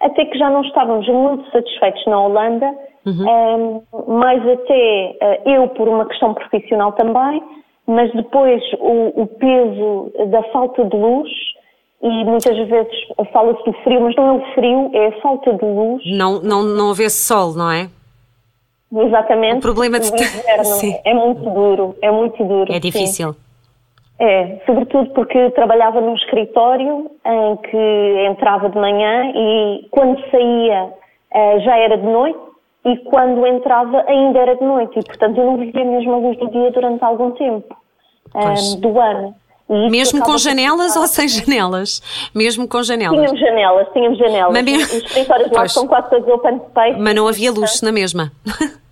até 0.00 0.24
que 0.24 0.38
já 0.38 0.48
não 0.50 0.62
estávamos 0.62 1.06
muito 1.08 1.50
satisfeitos 1.50 2.04
na 2.06 2.20
Holanda, 2.20 2.74
uhum. 3.04 3.82
um, 3.88 4.18
mais 4.18 4.40
até 4.46 5.16
uh, 5.22 5.50
eu 5.50 5.68
por 5.68 5.88
uma 5.88 6.06
questão 6.06 6.34
profissional 6.34 6.92
também, 6.92 7.42
mas 7.86 8.12
depois 8.12 8.62
o, 8.78 9.22
o, 9.22 9.26
peso 9.26 10.12
da 10.30 10.42
falta 10.52 10.84
de 10.84 10.96
luz 10.96 11.28
e 12.02 12.24
muitas 12.24 12.56
vezes 12.68 12.92
fala-se 13.32 13.64
do 13.64 13.72
frio, 13.82 14.02
mas 14.02 14.14
não 14.14 14.28
é 14.28 14.32
o 14.32 14.54
frio, 14.54 14.90
é 14.92 15.06
a 15.08 15.20
falta 15.20 15.52
de 15.54 15.64
luz. 15.64 16.02
Não, 16.06 16.40
não, 16.40 16.62
não 16.62 16.90
haver 16.90 17.10
sol, 17.10 17.54
não 17.54 17.70
é? 17.70 17.88
Exatamente. 18.92 19.58
O 19.58 19.60
problema 19.60 19.98
de... 19.98 20.10
o 20.10 20.14
inverno 20.14 21.00
é 21.04 21.14
muito 21.14 21.50
duro, 21.50 21.96
é 22.00 22.10
muito 22.10 22.44
duro. 22.44 22.72
É 22.72 22.78
difícil. 22.78 23.32
Sim. 23.32 23.47
É, 24.20 24.60
sobretudo 24.66 25.10
porque 25.10 25.50
trabalhava 25.50 26.00
num 26.00 26.14
escritório 26.14 27.08
em 27.24 27.56
que 27.56 28.26
entrava 28.28 28.68
de 28.68 28.76
manhã 28.76 29.30
e 29.32 29.86
quando 29.92 30.20
saía 30.28 30.92
eh, 31.32 31.60
já 31.60 31.76
era 31.76 31.96
de 31.96 32.04
noite 32.06 32.38
e 32.84 32.96
quando 33.10 33.46
entrava 33.46 34.04
ainda 34.08 34.40
era 34.40 34.56
de 34.56 34.64
noite 34.64 34.98
e 34.98 35.04
portanto 35.04 35.38
eu 35.38 35.46
não 35.46 35.56
vivia 35.56 35.84
mesmo 35.84 36.14
a 36.14 36.16
luz 36.16 36.36
do 36.36 36.50
dia 36.50 36.70
durante 36.72 37.04
algum 37.04 37.30
tempo 37.30 37.76
um, 38.34 38.80
do 38.80 39.00
ano. 39.00 39.34
Mesmo 39.68 40.22
com 40.22 40.36
janelas 40.38 40.96
ou 40.96 41.06
sem 41.06 41.28
janelas? 41.28 42.02
Mesmo 42.34 42.66
com 42.66 42.82
janelas? 42.82 43.20
Tínhamos 43.20 43.40
janelas, 43.40 43.86
tínhamos 43.92 44.18
janelas. 44.18 44.52
Mas 44.52 44.64
mesmo... 44.64 44.84
Os 44.84 45.04
escritórios 45.04 45.50
lá 45.52 45.68
são 45.68 45.86
quase 45.86 46.10
todos 46.10 46.28
open 46.28 46.60
space. 46.70 46.98
Mas 46.98 47.14
não 47.14 47.28
havia 47.28 47.52
luz 47.52 47.82
na 47.82 47.92
mesma? 47.92 48.32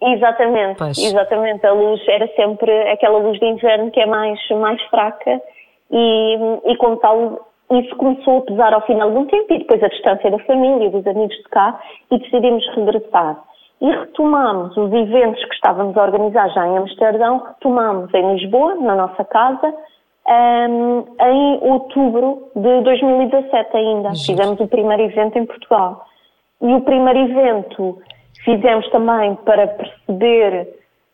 Exatamente, 0.00 0.78
pois. 0.78 0.98
exatamente. 0.98 1.66
A 1.66 1.72
luz 1.72 2.00
era 2.08 2.26
sempre 2.34 2.70
aquela 2.90 3.18
luz 3.18 3.38
de 3.38 3.46
inverno 3.46 3.90
que 3.90 4.00
é 4.00 4.06
mais, 4.06 4.38
mais 4.50 4.80
fraca 4.84 5.40
e, 5.90 6.38
e 6.66 6.76
como 6.76 6.96
tal 6.96 7.46
isso 7.70 7.96
começou 7.96 8.38
a 8.38 8.42
pesar 8.42 8.72
ao 8.72 8.86
final 8.86 9.10
de 9.10 9.18
um 9.18 9.26
tempo 9.26 9.52
e 9.52 9.58
depois 9.58 9.82
a 9.82 9.88
distância 9.88 10.30
da 10.30 10.38
família, 10.40 10.90
dos 10.90 11.06
amigos 11.06 11.36
de 11.36 11.44
cá 11.44 11.80
e 12.10 12.18
decidimos 12.18 12.64
regressar. 12.74 13.42
E 13.80 13.90
retomamos 13.90 14.76
os 14.76 14.92
eventos 14.92 15.44
que 15.44 15.54
estávamos 15.54 15.96
a 15.96 16.02
organizar 16.02 16.48
já 16.50 16.66
em 16.66 16.78
Amsterdão, 16.78 17.42
retomamos 17.46 18.12
em 18.14 18.34
Lisboa, 18.34 18.76
na 18.76 18.94
nossa 18.94 19.24
casa, 19.24 19.74
um, 20.28 21.04
em 21.20 21.58
outubro 21.62 22.50
de 22.54 22.80
2017 22.82 23.76
ainda. 23.76 24.10
Fizemos 24.10 24.58
o 24.60 24.66
primeiro 24.66 25.02
evento 25.02 25.38
em 25.38 25.44
Portugal. 25.44 26.06
E 26.62 26.72
o 26.72 26.80
primeiro 26.82 27.18
evento 27.18 27.98
Fizemos 28.46 28.88
também 28.90 29.34
para 29.44 29.66
perceber 29.66 30.68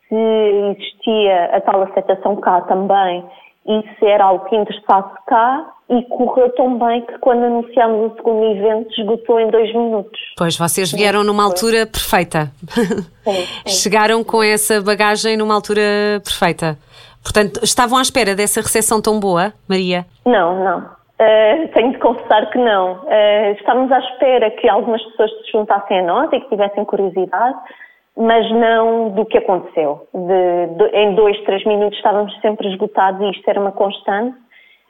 se 0.07 0.15
existia 0.15 1.45
a 1.45 1.61
tal 1.61 1.81
aceitação 1.81 2.35
cá 2.35 2.61
também 2.61 3.25
e 3.65 3.81
se 3.97 4.05
era 4.05 4.25
algo 4.25 4.45
que 4.45 4.55
interessasse 4.55 5.15
cá 5.25 5.73
e 5.89 6.03
correu 6.03 6.49
tão 6.51 6.77
bem 6.77 7.01
que 7.01 7.17
quando 7.17 7.43
anunciámos 7.43 8.11
o 8.11 8.15
segundo 8.15 8.45
evento 8.45 8.89
esgotou 9.01 9.39
em 9.39 9.49
dois 9.49 9.73
minutos. 9.73 10.19
Pois, 10.37 10.55
vocês 10.55 10.91
vieram 10.91 11.23
numa 11.23 11.43
altura 11.43 11.87
perfeita. 11.87 12.51
Sim, 12.69 13.33
sim. 13.33 13.47
Chegaram 13.81 14.23
com 14.23 14.43
essa 14.43 14.79
bagagem 14.79 15.35
numa 15.35 15.55
altura 15.55 15.81
perfeita. 16.23 16.77
Portanto, 17.23 17.61
estavam 17.63 17.97
à 17.97 18.01
espera 18.03 18.35
dessa 18.35 18.61
recepção 18.61 19.01
tão 19.01 19.19
boa, 19.19 19.51
Maria? 19.67 20.05
Não, 20.23 20.63
não. 20.63 21.02
Uh, 21.23 21.67
tenho 21.73 21.91
de 21.93 21.99
confessar 21.99 22.49
que 22.51 22.57
não. 22.57 22.95
Uh, 23.03 23.53
estávamos 23.57 23.91
à 23.91 23.99
espera 23.99 24.51
que 24.51 24.67
algumas 24.67 25.01
pessoas 25.03 25.31
se 25.31 25.51
juntassem 25.51 25.99
a 25.99 26.03
nós 26.03 26.29
e 26.33 26.39
que 26.39 26.49
tivessem 26.49 26.83
curiosidade, 26.83 27.57
mas 28.17 28.49
não 28.51 29.09
do 29.11 29.25
que 29.25 29.37
aconteceu. 29.37 30.05
De, 30.13 30.75
de, 30.75 30.97
em 30.97 31.15
dois, 31.15 31.39
três 31.45 31.63
minutos 31.65 31.97
estávamos 31.97 32.37
sempre 32.41 32.67
esgotados 32.69 33.21
e 33.21 33.31
isto 33.31 33.47
era 33.47 33.59
uma 33.59 33.71
constante, 33.71 34.35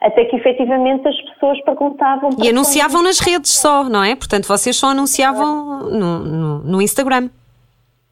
até 0.02 0.26
que 0.26 0.36
efetivamente 0.38 1.08
as 1.08 1.22
pessoas 1.22 1.62
perguntavam. 1.64 2.32
E 2.42 2.50
anunciavam 2.50 3.04
nas 3.04 3.20
redes 3.20 3.52
só, 3.52 3.84
não 3.84 4.04
é? 4.04 4.16
Portanto, 4.16 4.48
vocês 4.48 4.76
só 4.76 4.88
anunciavam 4.88 5.90
no, 5.92 6.20
no, 6.20 6.60
no 6.60 6.82
Instagram. 6.82 7.30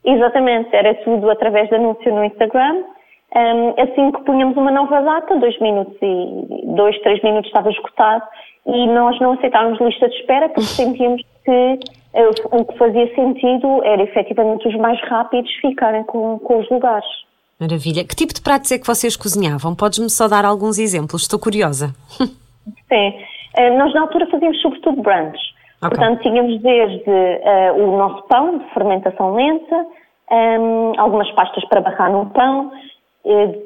Exatamente, 0.05 0.75
era 0.75 0.93
tudo 1.03 1.29
através 1.29 1.69
de 1.69 1.75
anúncio 1.75 2.13
no 2.13 2.23
Instagram. 2.23 2.83
Um, 3.33 3.69
assim 3.81 4.11
que 4.11 4.23
punhamos 4.23 4.57
uma 4.57 4.71
nova 4.71 5.01
data, 5.01 5.37
dois 5.37 5.57
minutos 5.59 5.95
e 6.01 6.65
dois, 6.75 6.99
três 7.01 7.21
minutos 7.23 7.47
estava 7.47 7.69
esgotado 7.69 8.23
e 8.65 8.87
nós 8.87 9.17
não 9.21 9.33
aceitávamos 9.33 9.79
lista 9.79 10.09
de 10.09 10.15
espera 10.15 10.49
porque 10.49 10.61
sentíamos 10.75 11.21
que 11.45 11.79
uh, 12.13 12.57
o 12.57 12.65
que 12.65 12.77
fazia 12.77 13.15
sentido 13.15 13.83
era 13.83 14.03
efetivamente 14.03 14.67
os 14.67 14.75
mais 14.75 14.99
rápidos 15.07 15.49
ficarem 15.61 16.03
com, 16.03 16.39
com 16.39 16.59
os 16.59 16.69
lugares. 16.69 17.07
Maravilha. 17.59 18.03
Que 18.03 18.15
tipo 18.15 18.33
de 18.33 18.41
pratos 18.41 18.71
é 18.71 18.77
que 18.77 18.87
vocês 18.87 19.15
cozinhavam? 19.15 19.75
Podes-me 19.75 20.09
só 20.09 20.27
dar 20.27 20.43
alguns 20.43 20.77
exemplos? 20.77 21.21
Estou 21.21 21.39
curiosa. 21.39 21.93
Sim. 22.19 23.13
Uh, 23.57 23.77
nós 23.77 23.93
na 23.93 24.01
altura 24.01 24.27
fazíamos 24.29 24.61
sobretudo 24.61 25.01
brunch. 25.01 25.39
Okay. 25.77 25.89
Portanto, 25.89 26.21
tínhamos 26.21 26.61
desde 26.61 27.09
uh, 27.09 27.81
o 27.81 27.97
nosso 27.97 28.23
pão 28.27 28.57
de 28.57 28.65
fermentação 28.73 29.33
lenta, 29.33 29.85
um, 30.31 30.93
algumas 30.99 31.29
pastas 31.31 31.63
para 31.65 31.81
barrar 31.81 32.11
no 32.11 32.27
pão, 32.27 32.71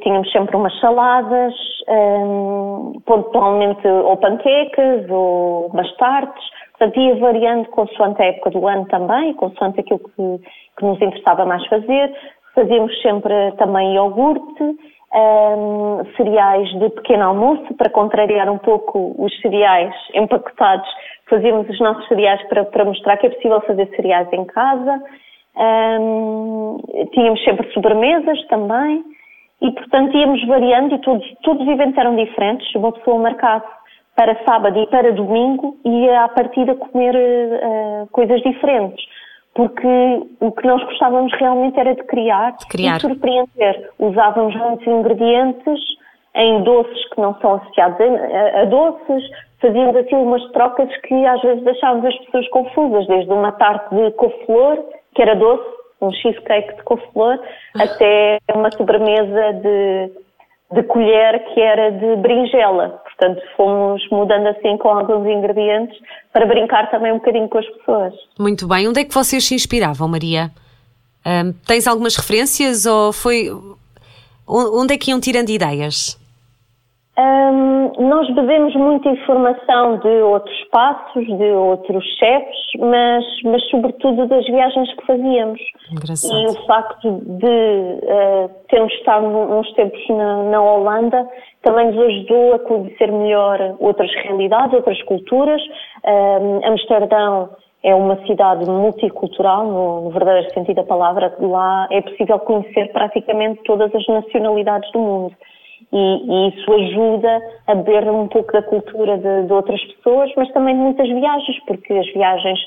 tínhamos 0.02 0.32
sempre 0.32 0.56
umas 0.56 0.78
saladas, 0.80 1.54
um, 1.88 2.94
pontualmente 3.06 3.88
ou 3.88 4.18
panquecas 4.18 5.10
ou 5.10 5.68
umas 5.68 5.92
tartes, 5.98 6.44
portanto 6.78 7.00
ia 7.00 7.16
variando 7.18 7.70
consoante 7.70 8.22
a 8.22 8.26
época 8.26 8.52
do 8.52 8.68
ano 8.68 8.86
também, 8.88 9.34
consoante 9.36 9.80
aquilo 9.80 10.00
que, 10.00 10.46
que 10.78 10.86
nos 10.86 11.02
interessava 11.02 11.46
mais 11.46 11.66
fazer. 11.68 12.14
Fazíamos 12.54 13.02
sempre 13.02 13.52
também 13.58 13.96
iogurte, 13.96 14.64
um, 15.14 16.04
cereais 16.18 16.70
de 16.80 16.90
pequeno 16.90 17.26
almoço, 17.26 17.74
para 17.76 17.90
contrariar 17.90 18.50
um 18.50 18.58
pouco 18.58 19.16
os 19.18 19.34
cereais 19.42 19.94
empacotados, 20.14 20.90
fazíamos 21.30 21.70
os 21.70 21.80
nossos 21.80 22.08
cereais 22.08 22.42
para, 22.50 22.66
para 22.66 22.86
mostrar 22.86 23.18
que 23.18 23.28
é 23.28 23.30
possível 23.30 23.62
fazer 23.62 23.88
cereais 23.96 24.28
em 24.34 24.46
casa. 24.46 25.02
Um, 25.58 26.78
tínhamos 27.14 27.42
sempre 27.46 27.72
sobremesas 27.72 28.46
também. 28.48 29.15
E, 29.62 29.72
portanto, 29.72 30.16
íamos 30.16 30.46
variando 30.48 30.96
e 30.96 31.00
todos, 31.00 31.26
todos 31.44 31.62
os 31.62 31.68
eventos 31.68 31.98
eram 31.98 32.16
diferentes. 32.16 32.74
Uma 32.76 32.92
pessoa 32.92 33.20
marcasse 33.20 33.68
para 34.16 34.44
sábado 34.46 34.80
e 34.80 34.88
para 34.88 35.12
domingo 35.12 35.78
ia 35.84 36.24
à 36.24 36.30
partida 36.30 36.76
comer 36.76 37.16
uh, 37.16 38.08
coisas 38.12 38.42
diferentes. 38.42 39.04
Porque 39.54 39.88
o 40.42 40.52
que 40.52 40.68
nós 40.68 40.84
gostávamos 40.84 41.32
realmente 41.34 41.80
era 41.80 41.96
de 41.96 42.04
criar, 42.04 42.58
de 42.58 42.68
criar. 42.68 42.98
e 42.98 43.02
surpreender. 43.02 43.92
Usávamos 44.00 44.56
muitos 44.56 44.86
ingredientes 44.86 45.80
em 46.36 46.62
doces 46.64 47.10
que 47.10 47.22
não 47.22 47.34
são 47.40 47.56
associados 47.56 47.98
a, 48.02 48.62
a 48.62 48.66
doces, 48.66 49.24
fazíamos 49.62 49.96
assim 49.96 50.16
umas 50.16 50.44
trocas 50.52 50.90
que 51.02 51.26
às 51.26 51.42
vezes 51.42 51.64
deixávamos 51.64 52.06
as 52.06 52.18
pessoas 52.26 52.50
confusas, 52.50 53.08
desde 53.08 53.32
uma 53.32 53.54
tarte 53.54 53.96
de 53.96 54.12
couve-flor, 54.12 54.84
que 55.16 55.22
era 55.22 55.36
doce, 55.36 55.64
um 56.02 56.12
cheesecake 56.12 56.76
de 56.76 56.84
couve-flor, 56.84 57.40
até 57.80 58.40
uma 58.54 58.72
sobremesa 58.72 59.54
de, 59.54 60.12
de 60.74 60.84
colher 60.84 61.44
que 61.54 61.62
era 61.62 61.92
de 61.92 62.16
berinjela. 62.18 63.02
Portanto, 63.04 63.42
fomos 63.56 64.02
mudando 64.12 64.48
assim 64.48 64.78
com 64.78 64.90
alguns 64.90 65.26
ingredientes 65.28 65.98
para 66.34 66.46
brincar 66.46 66.92
também 66.92 67.14
um 67.14 67.18
bocadinho 67.18 67.48
com 67.48 67.58
as 67.58 67.68
pessoas. 67.68 68.14
Muito 68.38 68.68
bem. 68.68 68.88
Onde 68.88 69.02
é 69.02 69.06
que 69.06 69.14
vocês 69.14 69.44
se 69.46 69.56
inspiravam, 69.56 70.08
Maria? 70.08 70.52
Um, 71.26 71.54
tens 71.66 71.88
algumas 71.88 72.16
referências 72.16 72.86
ou 72.86 73.14
foi. 73.14 73.50
Onde 74.48 74.94
é 74.94 74.98
que 74.98 75.10
iam 75.10 75.20
tirando 75.20 75.50
ideias? 75.50 76.20
Um, 77.18 77.94
nós 78.10 78.30
bebemos 78.36 78.76
muita 78.76 79.08
informação 79.08 80.00
de 80.00 80.22
outros 80.22 80.54
espaços, 80.60 81.26
de 81.26 81.50
outros 81.52 82.04
chefes, 82.20 82.58
mas, 82.78 83.24
mas 83.46 83.70
sobretudo 83.70 84.28
das 84.28 84.46
viagens 84.46 84.94
que 84.96 85.06
fazíamos. 85.06 85.62
Engraçado. 85.90 86.38
E 86.38 86.46
o 86.48 86.66
facto 86.66 87.22
de 87.22 87.46
uh, 87.46 88.50
termos 88.68 88.92
estado 88.96 89.26
uns 89.28 89.72
tempos 89.76 90.02
na, 90.10 90.44
na, 90.44 90.62
Holanda 90.62 91.26
também 91.64 91.90
nos 91.90 92.06
ajudou 92.06 92.56
a 92.56 92.60
conhecer 92.60 93.10
melhor 93.10 93.78
outras 93.80 94.14
realidades, 94.16 94.74
outras 94.74 95.02
culturas. 95.04 95.62
Um, 96.06 96.68
Amsterdão 96.68 97.50
é 97.82 97.96
uma 97.96 98.18
cidade 98.26 98.70
multicultural, 98.70 99.66
no 99.66 100.10
verdadeiro 100.10 100.54
sentido 100.54 100.78
da 100.78 100.84
palavra. 100.84 101.34
Lá 101.40 101.88
é 101.92 102.02
possível 102.02 102.40
conhecer 102.40 102.92
praticamente 102.92 103.64
todas 103.64 103.94
as 103.96 104.06
nacionalidades 104.06 104.92
do 104.92 105.00
mundo 105.00 105.36
e, 105.96 105.98
e, 105.98 106.50
isso 106.50 106.74
ajuda 106.74 107.42
a 107.68 107.76
beber 107.76 108.12
um 108.12 108.28
pouco 108.28 108.52
da 108.52 108.62
cultura 108.62 109.18
de, 109.18 109.48
de, 109.48 109.54
outras 109.54 109.82
pessoas, 109.82 110.30
mas 110.36 110.52
também 110.52 110.76
de 110.76 110.82
muitas 110.82 111.08
viagens, 111.08 111.58
porque 111.66 111.94
as 111.94 112.14
viagens 112.14 112.60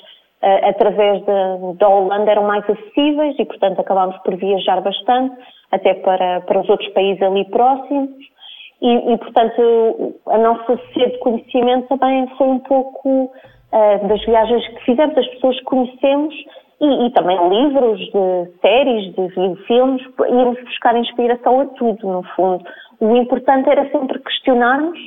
uh, 0.42 0.68
através 0.68 1.22
da 1.76 1.88
Holanda 1.88 2.30
eram 2.30 2.44
mais 2.44 2.64
acessíveis 2.64 3.36
e, 3.38 3.44
portanto, 3.44 3.80
acabámos 3.80 4.16
por 4.22 4.34
viajar 4.36 4.80
bastante, 4.80 5.36
até 5.70 5.92
para, 5.92 6.40
para 6.40 6.60
os 6.60 6.68
outros 6.70 6.88
países 6.94 7.20
ali 7.22 7.44
próximos. 7.50 8.10
E, 8.80 9.12
e, 9.12 9.18
portanto, 9.18 10.14
a 10.26 10.38
nossa 10.38 10.80
sede 10.94 11.12
de 11.12 11.18
conhecimento 11.18 11.98
também 11.98 12.26
foi 12.38 12.46
um 12.46 12.60
pouco 12.60 13.24
uh, 13.24 14.08
das 14.08 14.24
viagens 14.24 14.66
que 14.68 14.84
fizemos, 14.86 15.18
as 15.18 15.26
pessoas 15.26 15.58
que 15.58 15.64
conhecemos 15.64 16.34
e, 16.80 17.06
e, 17.06 17.10
também 17.10 17.36
livros, 17.48 17.98
de 17.98 18.58
séries, 18.60 19.14
de 19.14 19.56
filmes, 19.66 20.02
íamos 20.28 20.62
buscar 20.62 20.96
inspiração 20.96 21.60
a 21.60 21.66
tudo, 21.66 22.06
no 22.06 22.22
fundo. 22.34 22.64
O 23.00 23.16
importante 23.16 23.68
era 23.68 23.90
sempre 23.90 24.18
questionarmos 24.20 24.98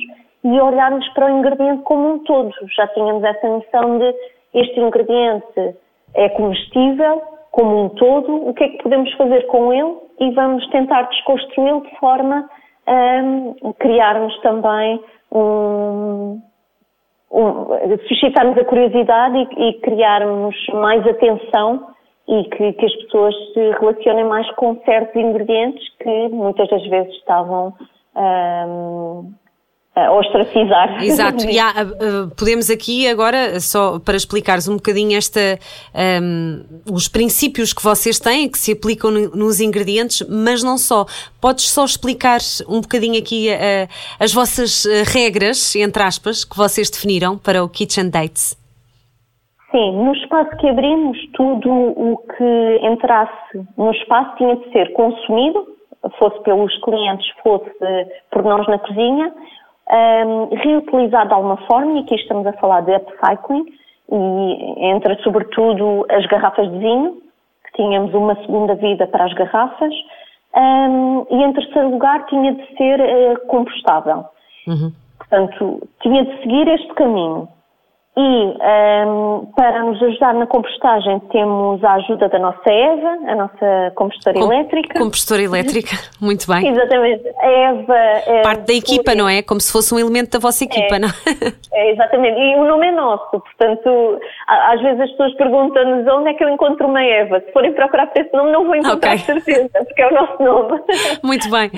e 0.44 0.60
olharmos 0.60 1.08
para 1.10 1.26
o 1.26 1.38
ingrediente 1.38 1.82
como 1.82 2.14
um 2.14 2.18
todo. 2.20 2.52
Já 2.76 2.86
tínhamos 2.88 3.22
essa 3.24 3.48
noção 3.48 3.98
de 3.98 4.14
este 4.54 4.80
ingrediente 4.80 5.76
é 6.14 6.28
comestível 6.30 7.22
como 7.50 7.84
um 7.84 7.88
todo, 7.90 8.48
o 8.48 8.54
que 8.54 8.64
é 8.64 8.68
que 8.68 8.82
podemos 8.82 9.12
fazer 9.14 9.46
com 9.46 9.72
ele 9.72 9.94
e 10.20 10.30
vamos 10.32 10.66
tentar 10.70 11.02
desconstruí-lo 11.02 11.82
de 11.82 11.98
forma 11.98 12.48
a 12.86 13.72
criarmos 13.78 14.36
também 14.40 15.00
um, 15.30 15.40
um, 15.40 16.42
suscitarmos 18.08 18.58
a 18.58 18.64
curiosidade 18.64 19.36
e, 19.56 19.68
e 19.68 19.72
criarmos 19.80 20.54
mais 20.74 21.06
atenção 21.06 21.88
e 22.28 22.44
que, 22.44 22.72
que, 22.74 22.86
as 22.86 22.94
pessoas 22.96 23.34
se 23.52 23.70
relacionem 23.80 24.24
mais 24.24 24.48
com 24.52 24.76
certos 24.84 25.16
ingredientes 25.16 25.82
que 25.98 26.28
muitas 26.28 26.68
das 26.68 26.86
vezes 26.88 27.12
estavam 27.14 27.74
um, 28.14 29.32
a 29.94 30.10
ostracizar. 30.12 31.02
Exato, 31.04 31.44
e 31.48 31.58
há, 31.58 31.70
uh, 31.70 32.34
podemos 32.34 32.70
aqui 32.70 33.06
agora, 33.06 33.60
só 33.60 33.98
para 33.98 34.16
explicares 34.16 34.66
um 34.66 34.76
bocadinho 34.76 35.16
esta, 35.16 35.58
um, 36.22 36.64
os 36.90 37.08
princípios 37.08 37.72
que 37.72 37.82
vocês 37.82 38.18
têm, 38.18 38.50
que 38.50 38.58
se 38.58 38.72
aplicam 38.72 39.10
no, 39.10 39.30
nos 39.30 39.60
ingredientes, 39.60 40.26
mas 40.28 40.62
não 40.62 40.78
só. 40.78 41.04
Podes 41.40 41.68
só 41.68 41.84
explicar 41.84 42.38
um 42.68 42.80
bocadinho 42.80 43.18
aqui 43.18 43.48
uh, 43.50 43.88
as 44.18 44.32
vossas 44.32 44.84
uh, 44.84 44.88
regras, 45.12 45.76
entre 45.76 46.02
aspas, 46.02 46.44
que 46.44 46.56
vocês 46.56 46.90
definiram 46.90 47.36
para 47.36 47.62
o 47.62 47.68
Kitchen 47.68 48.08
Dates? 48.08 48.56
Sim, 49.70 49.92
no 49.92 50.14
espaço 50.14 50.54
que 50.58 50.68
abrimos, 50.68 51.18
tudo 51.32 51.70
o 51.70 52.18
que 52.36 52.80
entrasse 52.82 53.66
no 53.76 53.90
espaço 53.90 54.36
tinha 54.36 54.56
de 54.56 54.70
ser 54.70 54.92
consumido, 54.92 55.66
fosse 56.18 56.42
pelos 56.42 56.76
clientes, 56.82 57.26
fosse 57.42 57.70
por 58.30 58.42
nós 58.42 58.66
na 58.66 58.78
cozinha, 58.78 59.32
um, 59.90 60.54
reutilizado 60.54 61.28
de 61.28 61.34
alguma 61.34 61.56
forma, 61.66 61.98
e 61.98 62.00
aqui 62.00 62.14
estamos 62.14 62.46
a 62.46 62.52
falar 62.54 62.82
de 62.82 62.94
upcycling, 62.94 63.64
e 64.10 64.86
entra 64.86 65.16
sobretudo 65.22 66.06
as 66.10 66.26
garrafas 66.26 66.70
de 66.70 66.78
vinho, 66.78 67.22
que 67.64 67.82
tínhamos 67.82 68.12
uma 68.14 68.34
segunda 68.36 68.74
vida 68.74 69.06
para 69.06 69.24
as 69.24 69.32
garrafas, 69.34 69.94
um, 70.54 71.26
e 71.30 71.42
em 71.42 71.52
terceiro 71.52 71.90
lugar 71.90 72.26
tinha 72.26 72.52
de 72.52 72.76
ser 72.76 73.00
uh, 73.00 73.46
compostável. 73.46 74.24
Uhum. 74.66 74.92
Portanto, 75.18 75.88
tinha 76.02 76.24
de 76.24 76.42
seguir 76.42 76.68
este 76.68 76.92
caminho. 76.94 77.48
E 78.14 78.20
um, 78.20 78.56
ehm, 78.60 79.46
para 79.56 79.82
nos 79.84 80.02
ajudar 80.02 80.34
na 80.34 80.46
compostagem 80.46 81.18
temos 81.30 81.82
a 81.82 81.94
ajuda 81.94 82.28
da 82.28 82.38
nossa 82.38 82.70
Eva, 82.70 83.18
a 83.26 83.34
nossa 83.34 83.92
compostora 83.94 84.38
Com, 84.38 84.52
elétrica. 84.52 84.98
Compostora 84.98 85.42
elétrica, 85.42 85.96
muito 86.20 86.46
bem. 86.46 86.68
Exatamente. 86.68 87.26
A 87.38 87.50
Eva 87.50 87.96
é 87.96 88.42
parte 88.42 88.66
da 88.66 88.74
equipa, 88.74 89.14
não 89.14 89.26
é? 89.26 89.40
Como 89.40 89.58
se 89.62 89.72
fosse 89.72 89.94
um 89.94 89.98
elemento 89.98 90.32
da 90.32 90.38
vossa 90.38 90.62
equipa, 90.62 90.96
é, 90.96 90.98
não 90.98 91.08
é? 91.08 91.88
exatamente. 91.92 92.38
E 92.38 92.56
o 92.56 92.64
nome 92.64 92.88
é 92.88 92.92
nosso, 92.92 93.30
portanto, 93.30 94.20
às 94.46 94.82
vezes 94.82 95.00
as 95.00 95.10
pessoas 95.12 95.34
perguntam-nos 95.36 96.06
onde 96.12 96.28
é 96.28 96.34
que 96.34 96.44
eu 96.44 96.50
encontro 96.50 96.86
uma 96.86 97.02
Eva. 97.02 97.40
Se 97.40 97.50
forem 97.50 97.72
procurar 97.72 98.08
por 98.08 98.20
esse 98.20 98.36
nome, 98.36 98.52
não 98.52 98.66
vou 98.66 98.76
encontrar 98.76 99.14
okay. 99.14 99.24
certeza, 99.24 99.70
porque 99.72 100.02
é 100.02 100.08
o 100.08 100.14
nosso 100.14 100.42
nome. 100.42 100.82
Muito 101.24 101.50
bem. 101.50 101.70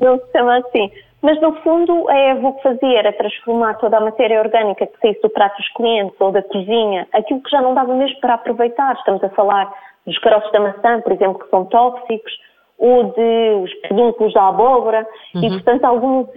Não 0.00 0.16
se 0.16 0.30
chama 0.30 0.58
assim. 0.58 0.92
Mas, 1.22 1.40
no 1.40 1.54
fundo, 1.62 2.08
a 2.08 2.18
Evo 2.18 2.58
fazia 2.62 2.98
era 2.98 3.12
transformar 3.12 3.74
toda 3.74 3.96
a 3.96 4.00
matéria 4.00 4.40
orgânica 4.40 4.86
que 4.86 4.98
saísse 5.00 5.22
do 5.22 5.30
prato 5.30 5.56
dos 5.56 5.72
clientes 5.74 6.20
ou 6.20 6.32
da 6.32 6.42
cozinha, 6.42 7.06
aquilo 7.12 7.40
que 7.40 7.50
já 7.50 7.62
não 7.62 7.74
dava 7.74 7.94
mesmo 7.94 8.18
para 8.20 8.34
aproveitar. 8.34 8.94
Estamos 8.96 9.22
a 9.22 9.28
falar 9.30 9.72
dos 10.04 10.18
caroços 10.18 10.50
da 10.50 10.58
maçã, 10.58 11.00
por 11.00 11.12
exemplo, 11.12 11.38
que 11.38 11.48
são 11.48 11.64
tóxicos, 11.66 12.32
ou 12.76 13.04
de 13.04 13.62
os 13.62 13.72
pedúnculos 13.82 14.34
da 14.34 14.48
abóbora, 14.48 15.06
uhum. 15.36 15.44
e, 15.44 15.50
portanto, 15.50 15.84
alguns 15.84 16.28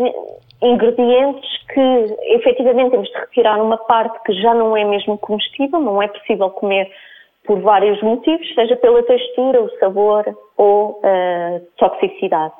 ingredientes 0.62 1.50
que, 1.74 2.15
efetivamente, 2.36 2.91
temos 2.91 3.10
de 3.10 3.17
retirar 3.17 3.60
uma 3.60 3.78
parte 3.78 4.21
que 4.24 4.34
já 4.34 4.54
não 4.54 4.78
é 4.78 4.86
mesmo 4.86 5.17
comestível, 5.17 5.80
não 5.80 6.00
é 6.00 6.08
possível 6.08 6.52
comer 6.52 6.91
por 7.45 7.60
vários 7.62 8.02
motivos, 8.04 8.54
seja 8.54 8.76
pela 8.76 9.02
textura, 9.04 9.62
o 9.62 9.69
sabor 9.80 10.26
ou 10.58 11.00
a 11.04 11.58
uh, 11.58 11.62
toxicidade. 11.78 12.54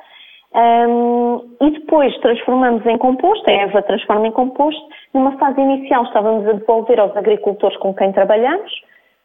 Um, 0.56 1.44
e 1.60 1.72
depois 1.72 2.18
transformamos 2.20 2.86
em 2.86 2.98
composto, 2.98 3.44
a 3.50 3.54
Eva 3.54 3.82
transforma 3.82 4.28
em 4.28 4.32
composto. 4.32 4.82
Numa 5.14 5.38
fase 5.38 5.60
inicial 5.60 6.04
estávamos 6.06 6.48
a 6.48 6.54
devolver 6.54 6.98
aos 6.98 7.16
agricultores 7.18 7.78
com 7.78 7.94
quem 7.94 8.14
trabalhamos, 8.14 8.72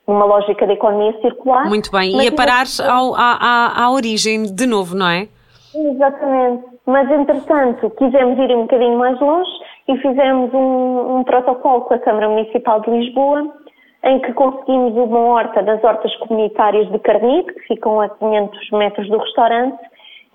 numa 0.08 0.24
lógica 0.24 0.66
de 0.66 0.72
economia 0.72 1.16
circular. 1.20 1.68
Muito 1.68 1.92
bem, 1.92 2.20
e 2.20 2.26
a 2.26 2.32
parar 2.32 2.64
ao, 2.84 3.14
à, 3.14 3.84
à 3.84 3.92
origem 3.92 4.52
de 4.52 4.66
novo, 4.66 4.96
não 4.96 5.08
é? 5.08 5.28
Exatamente. 5.72 6.64
Mas, 6.84 7.08
entretanto, 7.08 7.90
quisemos 7.90 8.36
ir 8.36 8.56
um 8.56 8.62
bocadinho 8.62 8.98
mais 8.98 9.20
longe 9.20 9.50
e 9.86 9.96
fizemos 9.98 10.52
um, 10.52 11.18
um 11.18 11.24
protocolo 11.24 11.82
com 11.82 11.94
a 11.94 11.98
Câmara 12.00 12.28
Municipal 12.28 12.80
de 12.80 12.90
Lisboa, 12.90 13.54
em 14.02 14.18
que 14.18 14.32
conseguimos 14.32 14.96
uma 14.96 15.20
horta 15.20 15.62
das 15.62 15.82
hortas 15.84 16.14
comunitárias 16.16 16.90
de 16.90 16.98
Carnide, 16.98 17.52
que 17.52 17.60
ficam 17.68 18.00
a 18.00 18.08
500 18.08 18.70
metros 18.72 19.08
do 19.08 19.18
restaurante, 19.18 19.78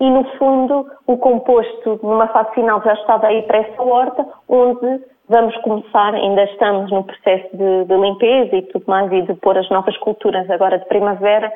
e 0.00 0.10
no 0.10 0.24
fundo 0.38 0.86
o 1.06 1.16
composto 1.16 1.98
numa 2.02 2.28
fase 2.28 2.52
final 2.54 2.82
já 2.82 2.94
estava 2.94 3.26
aí 3.26 3.42
para 3.42 3.58
essa 3.58 3.82
horta, 3.82 4.26
onde 4.48 5.00
vamos 5.28 5.56
começar, 5.58 6.14
ainda 6.14 6.44
estamos 6.44 6.90
no 6.90 7.02
processo 7.02 7.56
de, 7.56 7.84
de 7.84 7.96
limpeza 7.96 8.56
e 8.56 8.62
tudo 8.62 8.84
mais 8.86 9.10
e 9.12 9.22
de 9.22 9.34
pôr 9.34 9.56
as 9.58 9.68
novas 9.70 9.96
culturas 9.98 10.48
agora 10.50 10.78
de 10.78 10.84
primavera, 10.86 11.50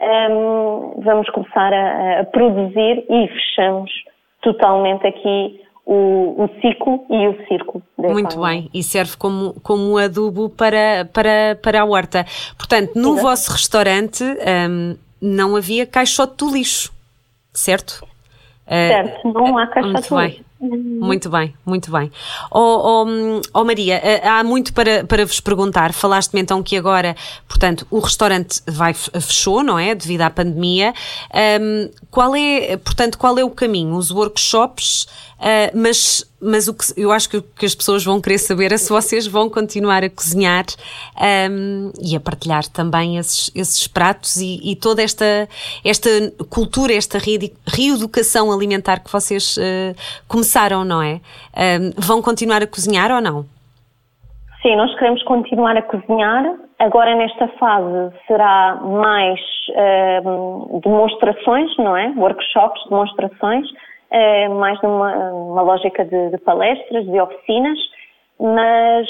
um, 0.00 1.00
vamos 1.02 1.28
começar 1.30 1.72
a, 1.72 2.20
a, 2.20 2.24
produzir 2.24 3.04
e 3.10 3.28
fechamos 3.28 3.90
totalmente 4.40 5.06
aqui 5.06 5.60
o, 5.84 6.44
o 6.44 6.50
ciclo 6.60 7.04
e 7.10 7.28
o 7.28 7.46
círculo. 7.46 7.82
Muito 7.98 8.40
bem, 8.40 8.70
e 8.72 8.82
serve 8.82 9.16
como, 9.18 9.60
como 9.60 9.98
adubo 9.98 10.48
para, 10.48 11.06
para, 11.12 11.58
para 11.62 11.82
a 11.82 11.84
horta. 11.84 12.24
Portanto, 12.56 12.92
no 12.94 13.10
Exato. 13.10 13.22
vosso 13.22 13.52
restaurante 13.52 14.24
um, 14.24 14.96
não 15.20 15.56
havia 15.56 15.84
caixote 15.84 16.36
do 16.38 16.52
lixo 16.52 16.99
certo? 17.52 18.06
Certo, 18.68 19.32
não 19.32 19.58
há 19.58 19.66
caixa 19.66 19.88
muito 19.88 20.14
bem. 20.14 20.44
Muito 20.60 21.30
bem, 21.30 21.54
muito 21.64 21.90
bem. 21.90 22.12
Oh, 22.50 23.04
oh, 23.06 23.40
oh, 23.54 23.64
Maria, 23.64 23.94
eh, 23.94 24.28
há 24.28 24.44
muito 24.44 24.74
para, 24.74 25.04
para 25.04 25.24
vos 25.24 25.40
perguntar. 25.40 25.94
Falaste-me 25.94 26.42
então 26.42 26.62
que 26.62 26.76
agora, 26.76 27.16
portanto, 27.48 27.86
o 27.90 27.98
restaurante 27.98 28.60
vai, 28.68 28.92
fechou, 28.92 29.62
não 29.62 29.78
é? 29.78 29.94
Devido 29.94 30.20
à 30.20 30.28
pandemia. 30.28 30.92
Um, 31.60 31.90
qual 32.10 32.36
é, 32.36 32.76
portanto, 32.76 33.16
qual 33.16 33.38
é 33.38 33.44
o 33.44 33.48
caminho? 33.48 33.96
Os 33.96 34.10
workshops 34.10 35.08
Uh, 35.40 35.72
mas, 35.74 36.22
mas 36.40 36.68
o 36.68 36.74
que 36.74 37.00
eu 37.00 37.10
acho 37.10 37.30
que 37.30 37.38
o 37.38 37.42
que 37.42 37.64
as 37.64 37.74
pessoas 37.74 38.04
vão 38.04 38.20
querer 38.20 38.36
saber 38.36 38.72
é 38.72 38.76
se 38.76 38.92
vocês 38.92 39.26
vão 39.26 39.48
continuar 39.48 40.04
a 40.04 40.10
cozinhar 40.10 40.66
um, 41.50 41.90
e 41.98 42.14
a 42.14 42.20
partilhar 42.20 42.62
também 42.68 43.16
esses, 43.16 43.50
esses 43.56 43.88
pratos 43.88 44.36
e, 44.36 44.60
e, 44.62 44.76
toda 44.76 45.02
esta, 45.02 45.48
esta 45.82 46.10
cultura, 46.50 46.92
esta 46.92 47.16
reeducação 47.18 48.52
alimentar 48.52 49.02
que 49.02 49.10
vocês 49.10 49.56
uh, 49.56 49.96
começaram, 50.28 50.84
não 50.84 51.02
é? 51.02 51.22
Um, 51.56 51.92
vão 51.96 52.20
continuar 52.20 52.62
a 52.62 52.66
cozinhar 52.66 53.10
ou 53.10 53.22
não? 53.22 53.46
Sim, 54.60 54.76
nós 54.76 54.94
queremos 54.98 55.22
continuar 55.22 55.74
a 55.74 55.82
cozinhar. 55.82 56.54
Agora, 56.78 57.14
nesta 57.14 57.48
fase, 57.58 58.14
será 58.26 58.74
mais 58.74 59.40
uh, 59.70 60.80
demonstrações, 60.80 61.74
não 61.78 61.96
é? 61.96 62.12
Workshops, 62.14 62.82
demonstrações 62.90 63.66
mais 64.48 64.80
numa, 64.82 65.30
numa 65.30 65.62
lógica 65.62 66.04
de, 66.04 66.30
de, 66.30 66.38
palestras, 66.38 67.06
de 67.06 67.20
oficinas, 67.20 67.78
mas, 68.38 69.08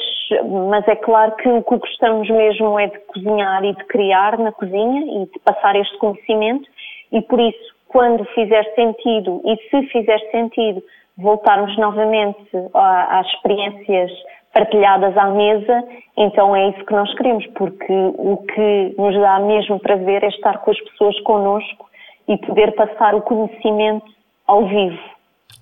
mas 0.70 0.86
é 0.88 0.96
claro 0.96 1.34
que 1.36 1.48
o 1.48 1.62
que 1.62 1.76
gostamos 1.76 2.28
mesmo 2.28 2.78
é 2.78 2.88
de 2.88 2.98
cozinhar 3.06 3.64
e 3.64 3.74
de 3.74 3.84
criar 3.84 4.38
na 4.38 4.52
cozinha 4.52 5.22
e 5.22 5.26
de 5.26 5.38
passar 5.40 5.76
este 5.76 5.96
conhecimento. 5.98 6.68
E 7.12 7.22
por 7.22 7.40
isso, 7.40 7.74
quando 7.88 8.24
fizer 8.26 8.64
sentido 8.74 9.40
e 9.44 9.56
se 9.68 9.86
fizer 9.88 10.18
sentido 10.30 10.82
voltarmos 11.16 11.76
novamente 11.78 12.48
às 12.74 13.26
experiências 13.28 14.10
partilhadas 14.52 15.16
à 15.16 15.26
mesa, 15.26 15.84
então 16.16 16.54
é 16.56 16.70
isso 16.70 16.84
que 16.84 16.92
nós 16.92 17.12
queremos, 17.14 17.46
porque 17.48 17.92
o 17.92 18.36
que 18.38 18.94
nos 18.98 19.14
dá 19.20 19.38
mesmo 19.38 19.78
prazer 19.78 20.24
é 20.24 20.28
estar 20.28 20.58
com 20.58 20.70
as 20.72 20.80
pessoas 20.80 21.18
connosco 21.20 21.88
e 22.26 22.36
poder 22.38 22.72
passar 22.74 23.14
o 23.14 23.22
conhecimento 23.22 24.19
ao 24.50 24.66
vivo. 24.66 24.98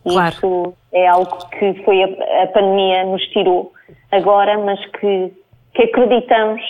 Claro. 0.03 0.35
Isso 0.35 0.75
é 0.93 1.07
algo 1.07 1.37
que 1.51 1.75
foi 1.85 2.03
a, 2.03 2.43
a, 2.43 2.47
pandemia 2.49 3.05
nos 3.05 3.23
tirou 3.29 3.73
agora, 4.11 4.57
mas 4.59 4.85
que, 4.93 5.33
que 5.75 5.83
acreditamos 5.83 6.63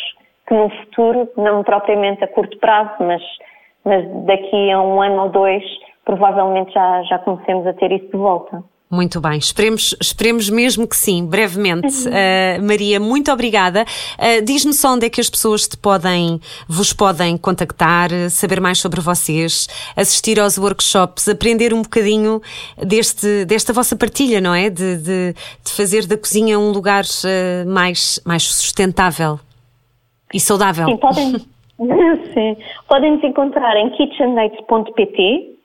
que 0.47 0.55
no 0.55 0.69
futuro, 0.71 1.29
não 1.37 1.63
propriamente 1.63 2.25
a 2.25 2.29
curto 2.29 2.59
prazo, 2.59 2.95
mas, 3.01 3.23
mas 3.85 4.05
daqui 4.25 4.71
a 4.71 4.81
um 4.81 5.01
ano 5.01 5.25
ou 5.25 5.29
dois, 5.29 5.63
provavelmente 6.05 6.73
já, 6.73 7.03
já 7.03 7.19
comecemos 7.19 7.67
a 7.67 7.73
ter 7.75 7.93
isso 7.93 8.07
de 8.07 8.17
volta. 8.17 8.65
Muito 8.91 9.21
bem, 9.21 9.37
esperemos, 9.37 9.95
esperemos 10.01 10.49
mesmo 10.49 10.89
que 10.89 10.97
sim, 10.97 11.27
brevemente. 11.27 12.09
Uh, 12.09 12.63
Maria, 12.63 12.99
muito 12.99 13.31
obrigada. 13.31 13.85
Uh, 14.19 14.43
Diz-me 14.43 14.73
só 14.73 14.95
onde 14.95 15.05
é 15.05 15.11
que 15.11 15.21
as 15.21 15.29
pessoas 15.29 15.69
te 15.69 15.77
podem, 15.77 16.41
vos 16.67 16.95
podem 16.95 17.37
contactar, 17.37 18.09
saber 18.31 18.63
mais 18.63 18.79
sobre 18.79 19.03
vocês, 19.03 19.69
assistir 19.95 20.41
aos 20.41 20.57
workshops, 20.57 21.29
aprender 21.29 21.75
um 21.75 21.83
bocadinho 21.83 22.41
deste, 22.79 23.45
desta 23.45 23.75
vossa 23.75 23.95
partilha, 23.95 24.41
não 24.41 24.55
é? 24.55 24.71
De, 24.71 24.97
de, 24.97 25.35
de 25.35 25.71
fazer 25.71 26.07
da 26.07 26.17
cozinha 26.17 26.59
um 26.59 26.71
lugar 26.71 27.05
uh, 27.05 27.69
mais, 27.69 28.19
mais 28.25 28.45
sustentável 28.45 29.39
e 30.33 30.41
saudável. 30.41 30.87
Sim, 30.87 30.97
podem, 30.97 31.33
sim. 32.33 32.57
podem 32.89 33.13
nos 33.13 33.23
encontrar 33.23 33.77
em 33.77 33.91
kitchendates.pt 33.91 35.58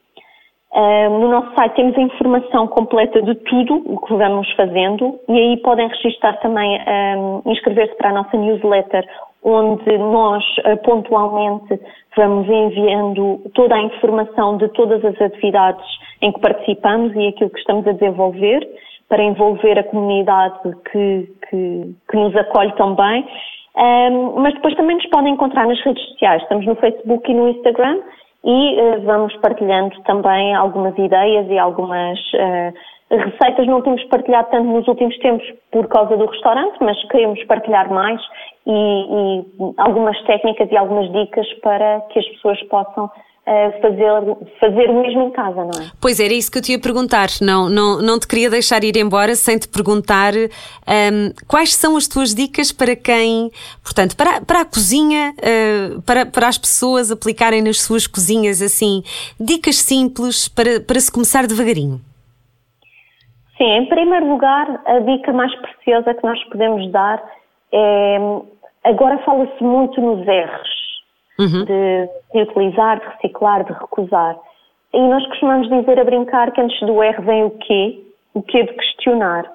no 0.76 1.30
nosso 1.30 1.54
site 1.56 1.76
temos 1.76 1.98
a 1.98 2.02
informação 2.02 2.68
completa 2.68 3.22
de 3.22 3.36
tudo 3.36 3.84
o 3.86 4.00
que 4.00 4.14
vamos 4.14 4.52
fazendo 4.54 5.20
e 5.30 5.34
aí 5.34 5.58
podem 5.58 5.88
registrar 5.88 6.34
também, 6.40 6.80
um, 7.16 7.52
inscrever-se 7.52 7.96
para 7.96 8.10
a 8.10 8.14
nossa 8.14 8.36
newsletter, 8.36 9.08
onde 9.44 9.98
nós 10.00 10.44
uh, 10.60 10.78
pontualmente 10.84 11.80
vamos 12.16 12.48
enviando 12.48 13.42
toda 13.54 13.76
a 13.76 13.82
informação 13.82 14.58
de 14.58 14.68
todas 14.70 15.04
as 15.06 15.22
atividades 15.22 15.86
em 16.22 16.32
que 16.32 16.40
participamos 16.40 17.14
e 17.16 17.28
aquilo 17.28 17.50
que 17.52 17.60
estamos 17.60 17.86
a 17.88 17.92
desenvolver 17.92 18.68
para 19.10 19.22
envolver 19.22 19.78
a 19.78 19.84
comunidade 19.84 20.60
que, 20.92 21.30
que, 21.50 21.96
que 22.10 22.18
nos 22.18 22.36
acolhe 22.36 22.72
também. 22.74 23.28
Um, 23.76 24.40
mas 24.40 24.54
depois 24.56 24.76
também 24.76 24.96
nos 24.96 25.06
podem 25.08 25.34
encontrar 25.34 25.68
nas 25.68 25.80
redes 25.82 26.04
sociais. 26.10 26.42
Estamos 26.42 26.66
no 26.66 26.76
Facebook 26.76 27.30
e 27.30 27.36
no 27.36 27.50
Instagram 27.50 28.00
e 28.44 28.76
uh, 28.80 29.02
vamos 29.04 29.36
partilhando 29.38 30.00
também 30.04 30.54
algumas 30.54 30.98
ideias 30.98 31.48
e 31.50 31.58
algumas 31.58 32.20
uh, 32.34 32.74
receitas. 33.10 33.68
Não 33.68 33.82
temos 33.82 34.04
partilhado 34.06 34.50
tanto 34.52 34.68
nos 34.68 34.88
últimos 34.88 35.18
tempos 35.20 35.48
por 35.72 35.88
causa 35.88 36.18
do 36.18 36.26
restaurante, 36.26 36.78
mas 36.82 37.02
queremos 37.10 37.44
partilhar 37.46 37.90
mais 37.92 38.22
e, 38.66 38.72
e 38.72 39.46
algumas 39.78 40.22
técnicas 40.24 40.70
e 40.72 40.78
algumas 40.78 41.12
dicas 41.12 41.52
para 41.62 42.02
que 42.10 42.20
as 42.20 42.28
pessoas 42.30 42.62
possam 42.64 43.10
fazer, 43.82 44.10
fazer 44.60 44.90
o 44.90 45.02
mesmo 45.02 45.24
em 45.24 45.32
casa, 45.32 45.64
não 45.64 45.82
é? 45.82 45.92
Pois 46.02 46.20
era 46.20 46.34
isso 46.34 46.52
que 46.52 46.58
eu 46.58 46.62
te 46.62 46.72
ia 46.72 46.80
perguntar. 46.80 47.28
Não, 47.42 47.70
não, 47.70 48.02
não 48.02 48.20
te 48.20 48.28
queria 48.28 48.50
deixar 48.50 48.84
ir 48.84 48.96
embora 48.96 49.36
sem 49.36 49.58
te 49.58 49.68
perguntar 49.68 50.34
um, 50.34 51.34
quais 51.48 51.76
são 51.76 51.98
as 51.98 52.08
tuas 52.08 52.34
dicas 52.34 52.72
para 52.72 52.96
quem, 52.96 53.52
portanto, 53.84 54.16
para, 54.16 54.42
para 54.42 54.62
a 54.62 54.66
cozinha, 54.66 55.34
uh, 55.38 56.02
para, 56.04 56.26
para 56.26 56.48
as 56.48 56.58
pessoas 56.58 57.12
aplicarem 57.12 57.62
nas 57.62 57.82
suas 57.82 58.08
cozinhas 58.08 58.62
assim, 58.62 59.04
dicas 59.40 59.76
simples 59.76 60.48
para, 60.48 60.80
para 60.80 61.00
se 61.00 61.12
começar 61.12 61.46
devagarinho. 61.46 62.00
Sim, 63.58 63.70
em 63.70 63.86
primeiro 63.88 64.28
lugar, 64.28 64.82
a 64.86 65.00
dica 65.00 65.34
mais 65.34 65.54
preciosa 65.58 66.14
que 66.14 66.24
nós 66.24 66.42
podemos 66.46 66.90
dar 66.92 67.22
é. 67.74 68.18
Agora 68.86 69.18
fala-se 69.20 69.64
muito 69.64 70.02
nos 70.02 70.28
erros 70.28 70.73
uhum. 71.40 71.66
de, 71.66 72.10
de 72.34 72.42
utilizar, 72.42 73.00
de 73.00 73.06
reciclar, 73.08 73.64
de 73.64 73.74
recusar. 73.74 74.38
E 74.94 75.00
nós 75.00 75.26
costumamos 75.28 75.70
dizer 75.70 76.00
a 76.00 76.04
brincar 76.04 76.52
que 76.52 76.62
antes 76.62 76.80
do 76.82 77.02
R 77.02 77.22
vem 77.22 77.44
o 77.46 77.52
quê? 77.52 78.00
O 78.34 78.42
quê 78.42 78.64
de 78.64 78.74
questionar. 78.74 79.50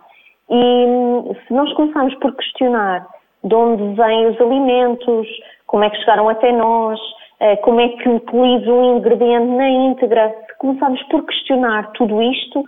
E 0.50 1.34
se 1.46 1.52
nós 1.52 1.72
começarmos 1.74 2.14
por 2.16 2.34
questionar 2.34 3.06
de 3.44 3.54
onde 3.54 3.94
vêm 3.94 4.26
os 4.28 4.40
alimentos, 4.40 5.28
como 5.66 5.84
é 5.84 5.90
que 5.90 5.98
chegaram 5.98 6.28
até 6.28 6.50
nós, 6.52 6.98
eh, 7.40 7.56
como 7.56 7.80
é 7.80 7.88
que 7.88 8.08
utilizo 8.08 8.72
um 8.72 8.96
ingrediente 8.96 9.46
na 9.46 9.68
íntegra, 9.68 10.34
se 10.46 10.58
começarmos 10.58 11.02
por 11.04 11.24
questionar 11.24 11.92
tudo 11.92 12.20
isto, 12.22 12.64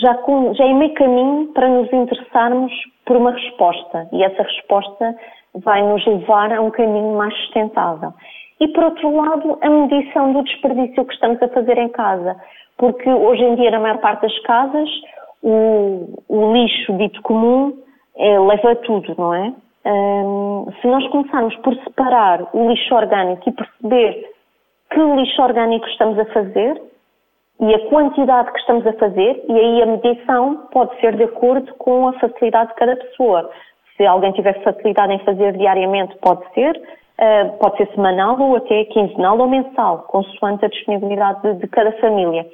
já, 0.00 0.14
com, 0.14 0.54
já 0.54 0.64
é 0.64 0.72
meio 0.72 0.94
caminho 0.94 1.48
para 1.48 1.68
nos 1.68 1.92
interessarmos 1.92 2.72
por 3.04 3.16
uma 3.16 3.32
resposta 3.32 4.08
e 4.12 4.22
essa 4.24 4.42
resposta 4.42 5.14
vai 5.54 5.82
nos 5.82 6.04
levar 6.06 6.52
a 6.52 6.60
um 6.60 6.70
caminho 6.70 7.16
mais 7.16 7.34
sustentável. 7.42 8.12
E 8.60 8.68
por 8.68 8.84
outro 8.84 9.16
lado, 9.16 9.58
a 9.60 9.68
medição 9.68 10.32
do 10.32 10.42
desperdício 10.42 11.04
que 11.04 11.14
estamos 11.14 11.42
a 11.42 11.48
fazer 11.48 11.76
em 11.78 11.88
casa, 11.88 12.36
porque 12.78 13.08
hoje 13.08 13.42
em 13.42 13.54
dia 13.56 13.70
na 13.70 13.80
maior 13.80 13.98
parte 13.98 14.22
das 14.22 14.38
casas 14.40 14.88
o, 15.42 16.22
o 16.28 16.52
lixo 16.54 16.92
dito 16.94 17.20
comum 17.22 17.76
é, 18.16 18.38
leva 18.38 18.76
tudo, 18.76 19.14
não 19.18 19.34
é? 19.34 19.52
Um, 19.86 20.72
se 20.80 20.86
nós 20.86 21.06
começarmos 21.08 21.54
por 21.56 21.74
separar 21.84 22.48
o 22.54 22.70
lixo 22.70 22.94
orgânico 22.94 23.46
e 23.46 23.52
perceber 23.52 24.30
que 24.90 25.00
lixo 25.00 25.42
orgânico 25.42 25.86
estamos 25.88 26.18
a 26.18 26.24
fazer 26.26 26.80
e 27.60 27.74
a 27.74 27.88
quantidade 27.88 28.50
que 28.52 28.58
estamos 28.58 28.86
a 28.86 28.92
fazer, 28.94 29.44
e 29.48 29.52
aí 29.52 29.82
a 29.82 29.86
medição 29.86 30.66
pode 30.72 30.98
ser 31.00 31.14
de 31.16 31.24
acordo 31.24 31.72
com 31.74 32.08
a 32.08 32.12
facilidade 32.14 32.70
de 32.70 32.74
cada 32.76 32.96
pessoa. 32.96 33.50
Se 33.96 34.04
alguém 34.04 34.32
tiver 34.32 34.60
facilidade 34.62 35.12
em 35.12 35.18
fazer 35.20 35.56
diariamente, 35.56 36.16
pode 36.16 36.42
ser, 36.52 36.80
uh, 37.18 37.58
pode 37.58 37.76
ser 37.78 37.94
semanal 37.94 38.40
ou 38.40 38.56
até 38.56 38.84
quinzenal 38.86 39.38
ou 39.38 39.48
mensal, 39.48 40.02
consoante 40.08 40.64
a 40.64 40.68
disponibilidade 40.68 41.42
de, 41.42 41.54
de 41.60 41.66
cada 41.68 41.92
família. 42.00 42.46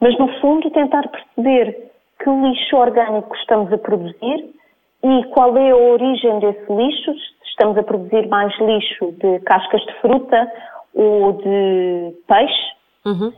Mas, 0.00 0.18
no 0.18 0.28
fundo, 0.40 0.70
tentar 0.70 1.08
perceber 1.08 1.90
que 2.22 2.30
lixo 2.30 2.76
orgânico 2.76 3.34
estamos 3.36 3.72
a 3.72 3.78
produzir 3.78 4.54
e 5.02 5.24
qual 5.30 5.56
é 5.56 5.70
a 5.70 5.76
origem 5.76 6.38
desse 6.40 6.72
lixo, 6.72 7.12
se 7.14 7.48
estamos 7.50 7.76
a 7.78 7.82
produzir 7.82 8.26
mais 8.28 8.56
lixo 8.58 9.12
de 9.12 9.38
cascas 9.40 9.82
de 9.82 9.92
fruta 10.00 10.52
ou 10.94 11.32
de 11.34 12.14
peixe, 12.26 12.72
uhum. 13.04 13.32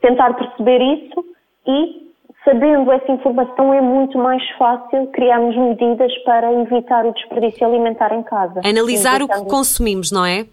tentar 0.00 0.34
perceber 0.34 0.80
isso 0.80 1.24
e, 1.66 2.05
sabendo 2.46 2.90
essa 2.92 3.10
informação, 3.10 3.74
é 3.74 3.80
muito 3.80 4.16
mais 4.16 4.42
fácil 4.56 5.08
criarmos 5.08 5.56
medidas 5.56 6.16
para 6.24 6.52
evitar 6.52 7.04
o 7.04 7.12
desperdício 7.12 7.66
alimentar 7.66 8.14
em 8.14 8.22
casa. 8.22 8.60
Analisar 8.64 9.20
o 9.20 9.28
que 9.28 9.44
consumimos, 9.46 10.12
não 10.12 10.24
é? 10.24 10.46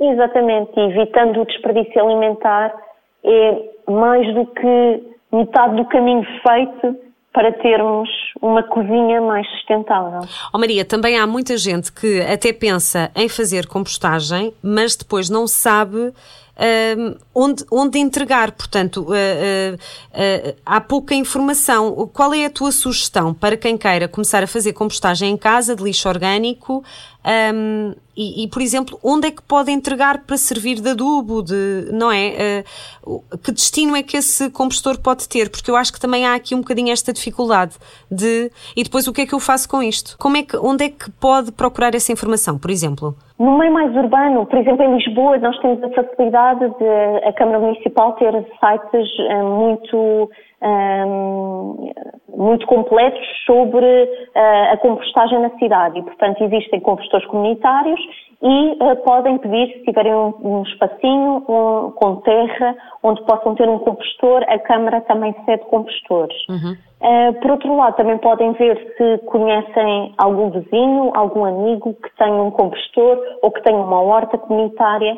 Exatamente, 0.00 0.72
evitando 0.76 1.40
o 1.40 1.46
desperdício 1.46 2.04
alimentar 2.04 2.74
é 3.22 3.70
mais 3.88 4.34
do 4.34 4.46
que 4.46 5.04
metade 5.32 5.76
do 5.76 5.84
caminho 5.86 6.24
feito 6.42 6.96
para 7.32 7.52
termos 7.52 8.08
uma 8.42 8.62
cozinha 8.64 9.20
mais 9.20 9.48
sustentável. 9.50 10.20
Oh 10.52 10.58
Maria, 10.58 10.84
também 10.84 11.16
há 11.16 11.26
muita 11.26 11.56
gente 11.56 11.92
que 11.92 12.20
até 12.22 12.52
pensa 12.52 13.10
em 13.14 13.28
fazer 13.28 13.68
compostagem, 13.68 14.52
mas 14.62 14.96
depois 14.96 15.30
não 15.30 15.46
sabe 15.46 16.12
uh, 16.60 17.18
onde, 17.34 17.64
onde 17.70 17.98
entregar. 17.98 18.52
Portanto, 18.52 19.06
uh, 19.08 19.74
uh, 19.74 20.56
há 20.64 20.80
pouca 20.80 21.14
informação. 21.14 22.08
Qual 22.12 22.34
é 22.34 22.44
a 22.44 22.50
tua 22.50 22.70
sugestão 22.70 23.32
para 23.32 23.56
quem 23.56 23.76
queira 23.76 24.06
começar 24.06 24.42
a 24.42 24.46
fazer 24.46 24.74
compostagem 24.74 25.30
em 25.30 25.36
casa 25.36 25.74
de 25.74 25.82
lixo 25.82 26.08
orgânico? 26.08 26.84
Um, 27.24 27.92
e, 28.16 28.44
e, 28.44 28.48
por 28.48 28.60
exemplo, 28.60 28.98
onde 29.02 29.28
é 29.28 29.30
que 29.30 29.42
pode 29.42 29.70
entregar 29.70 30.24
para 30.24 30.36
servir 30.36 30.80
de 30.80 30.90
adubo, 30.90 31.42
de, 31.42 31.88
não 31.92 32.10
é? 32.10 32.64
Uh, 33.06 33.38
que 33.38 33.52
destino 33.52 33.96
é 33.96 34.02
que 34.02 34.16
esse 34.16 34.50
compostor 34.50 34.98
pode 35.00 35.28
ter? 35.28 35.50
Porque 35.50 35.70
eu 35.70 35.76
acho 35.76 35.92
que 35.92 36.00
também 36.00 36.26
há 36.26 36.34
aqui 36.34 36.54
um 36.54 36.60
bocadinho 36.60 36.92
esta 36.92 37.12
dificuldade 37.12 37.76
de 38.10 38.50
e 38.76 38.82
depois 38.82 39.06
o 39.06 39.12
que 39.12 39.22
é 39.22 39.26
que 39.26 39.34
eu 39.34 39.40
faço 39.40 39.68
com 39.68 39.82
isto? 39.82 40.16
Como 40.18 40.36
é 40.36 40.42
que, 40.42 40.56
onde 40.56 40.84
é 40.84 40.88
que 40.88 41.10
pode 41.12 41.52
procurar 41.52 41.94
essa 41.94 42.12
informação, 42.12 42.58
por 42.58 42.70
exemplo? 42.70 43.14
No 43.38 43.56
meio 43.56 43.72
mais 43.72 43.94
urbano, 43.96 44.44
por 44.44 44.58
exemplo, 44.58 44.82
em 44.82 44.96
Lisboa, 44.96 45.38
nós 45.38 45.58
temos 45.60 45.82
a 45.82 45.88
facilidade 45.90 46.60
de 46.60 47.28
a 47.28 47.32
Câmara 47.32 47.58
Municipal 47.58 48.12
ter 48.14 48.32
sites 48.32 49.08
uh, 49.18 49.44
muito 49.44 50.30
um, 50.62 51.92
muito 52.36 52.66
completos 52.66 53.20
sobre 53.46 53.86
uh, 53.86 54.72
a 54.72 54.76
compostagem 54.78 55.40
na 55.40 55.50
cidade 55.58 55.98
e, 55.98 56.02
portanto, 56.02 56.42
existem 56.44 56.80
compostores 56.80 57.26
comunitários 57.26 58.00
e 58.42 58.70
uh, 58.72 58.96
podem 59.04 59.38
pedir, 59.38 59.72
se 59.74 59.84
tiverem 59.84 60.14
um, 60.14 60.34
um 60.42 60.62
espacinho 60.62 61.44
um, 61.48 61.90
com 61.92 62.16
terra 62.16 62.76
onde 63.02 63.22
possam 63.24 63.54
ter 63.54 63.68
um 63.68 63.78
compostor, 63.78 64.44
a 64.48 64.58
Câmara 64.58 65.00
também 65.02 65.34
cede 65.44 65.64
compostores. 65.64 66.36
Uhum. 66.48 66.76
Uh, 67.00 67.32
por 67.40 67.52
outro 67.52 67.76
lado, 67.76 67.96
também 67.96 68.18
podem 68.18 68.52
ver 68.52 68.94
se 68.96 69.18
conhecem 69.26 70.14
algum 70.18 70.50
vizinho, 70.50 71.12
algum 71.14 71.44
amigo 71.44 71.94
que 71.94 72.16
tenha 72.16 72.42
um 72.42 72.50
compostor 72.50 73.18
ou 73.42 73.50
que 73.50 73.62
tenha 73.62 73.78
uma 73.78 74.00
horta 74.00 74.36
comunitária 74.36 75.16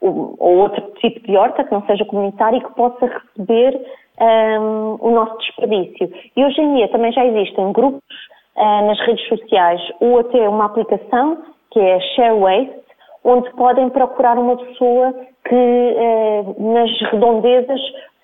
ou, 0.00 0.34
ou 0.38 0.56
outro 0.58 0.82
tipo 1.00 1.20
de 1.26 1.36
horta 1.36 1.62
que 1.64 1.72
não 1.72 1.86
seja 1.86 2.04
comunitária 2.04 2.58
e 2.58 2.60
que 2.60 2.74
possa 2.74 3.06
receber 3.06 3.80
um, 4.22 4.96
o 5.00 5.10
nosso 5.10 5.36
desperdício. 5.38 6.10
E 6.36 6.44
hoje 6.44 6.60
em 6.60 6.76
dia 6.76 6.88
também 6.88 7.12
já 7.12 7.24
existem 7.26 7.72
grupos 7.72 8.00
uh, 8.56 8.86
nas 8.86 9.00
redes 9.00 9.26
sociais 9.28 9.80
ou 10.00 10.20
até 10.20 10.48
uma 10.48 10.66
aplicação 10.66 11.38
que 11.70 11.80
é 11.80 12.00
Share 12.14 12.38
Waste, 12.38 12.82
onde 13.24 13.50
podem 13.52 13.88
procurar 13.90 14.38
uma 14.38 14.56
pessoa 14.56 15.12
que 15.48 15.54
uh, 15.54 16.72
nas 16.72 16.90
redondezas 17.10 17.80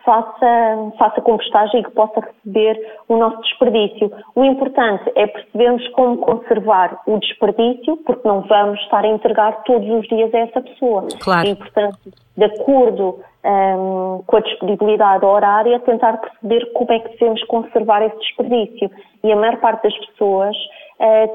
faça, 0.09 0.93
faça 0.99 1.21
compostagem 1.21 1.81
e 1.81 1.85
que 1.85 1.91
possa 1.91 2.21
receber 2.21 2.81
o 3.09 3.17
nosso 3.19 3.43
desperdício. 3.43 4.11
O 4.35 4.43
importante 4.43 5.05
é 5.15 5.27
percebermos 5.27 5.87
como 5.89 6.17
conservar 6.17 6.99
o 7.07 7.19
desperdício, 7.19 7.99
porque 7.99 8.27
não 8.27 8.41
vamos 8.41 8.81
estar 8.81 9.05
a 9.05 9.09
entregar 9.09 9.63
todos 9.65 9.87
os 9.87 10.09
dias 10.09 10.33
a 10.33 10.39
essa 10.39 10.63
pessoa. 10.63 11.07
Claro. 11.21 11.49
E, 11.49 11.55
portanto, 11.55 11.99
de 12.35 12.45
acordo 12.45 13.21
um, 13.45 14.23
com 14.27 14.37
a 14.37 14.41
disponibilidade 14.41 15.27
horária, 15.27 15.79
tentar 15.81 16.17
perceber 16.17 16.73
como 16.73 16.91
é 16.91 17.01
que 17.01 17.11
devemos 17.11 17.45
conservar 17.45 18.03
esse 18.03 18.19
desperdício. 18.19 18.91
E 19.23 19.31
a 19.31 19.37
maior 19.37 19.59
parte 19.59 19.83
das 19.83 20.07
pessoas 20.07 20.57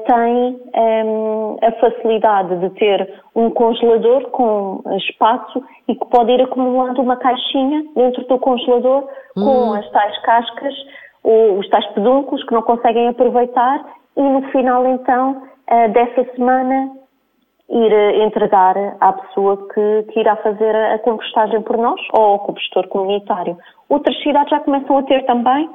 tem 0.06 0.60
um, 0.76 1.56
a 1.62 1.72
facilidade 1.80 2.56
de 2.58 2.70
ter 2.70 3.22
um 3.34 3.50
congelador 3.50 4.30
com 4.30 4.82
espaço 4.96 5.62
e 5.88 5.94
que 5.94 6.04
pode 6.06 6.32
ir 6.32 6.42
acumulando 6.42 7.00
uma 7.00 7.16
caixinha 7.16 7.82
dentro 7.94 8.26
do 8.26 8.38
congelador 8.38 9.08
hum. 9.36 9.44
com 9.44 9.72
as 9.74 9.90
tais 9.90 10.20
cascas 10.22 10.74
ou 11.22 11.58
os 11.58 11.68
tais 11.70 11.86
peduncos 11.94 12.44
que 12.44 12.52
não 12.52 12.62
conseguem 12.62 13.08
aproveitar 13.08 13.84
e 14.16 14.22
no 14.22 14.42
final 14.50 14.86
então 14.86 15.42
uh, 15.70 15.92
dessa 15.92 16.24
semana 16.34 16.90
ir 17.70 18.20
entregar 18.22 18.76
à 19.00 19.12
pessoa 19.14 19.56
que, 19.72 20.12
que 20.12 20.20
irá 20.20 20.36
fazer 20.36 20.76
a 20.76 20.98
compostagem 20.98 21.62
por 21.62 21.78
nós 21.78 21.98
ou 22.12 22.22
ao 22.22 22.38
compostor 22.40 22.86
comunitário. 22.88 23.56
Outras 23.88 24.22
cidades 24.22 24.50
já 24.50 24.60
começam 24.60 24.98
a 24.98 25.02
ter 25.04 25.24
também 25.24 25.70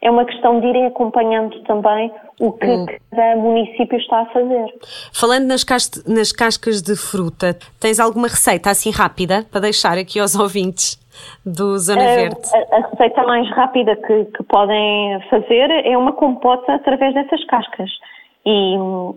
é 0.00 0.10
uma 0.10 0.24
questão 0.24 0.60
de 0.60 0.66
irem 0.66 0.86
acompanhando 0.86 1.60
também 1.64 2.10
o 2.40 2.52
que 2.52 2.66
hum. 2.66 2.86
cada 3.10 3.36
município 3.36 3.98
está 3.98 4.20
a 4.20 4.26
fazer. 4.26 4.74
Falando 5.12 5.46
nas, 5.46 5.64
nas, 6.06 6.32
cascas 6.32 6.80
de 6.80 6.94
fruta, 6.94 7.56
tens 7.80 7.98
alguma 7.98 8.28
receita 8.28 8.70
assim 8.70 8.90
rápida 8.90 9.44
para 9.50 9.62
deixar 9.62 9.98
aqui 9.98 10.20
aos 10.20 10.36
ouvintes 10.36 10.96
do 11.44 11.76
Zona 11.78 12.02
a, 12.02 12.14
Verde? 12.14 12.36
A, 12.52 12.76
a, 12.76 12.88
receita 12.90 13.22
mais 13.24 13.50
rápida 13.50 13.96
que, 13.96 14.24
que, 14.26 14.42
podem 14.44 15.20
fazer 15.28 15.70
é 15.84 15.98
uma 15.98 16.12
compota 16.12 16.74
através 16.74 17.12
dessas 17.14 17.44
cascas. 17.46 17.90
E, 18.46 18.76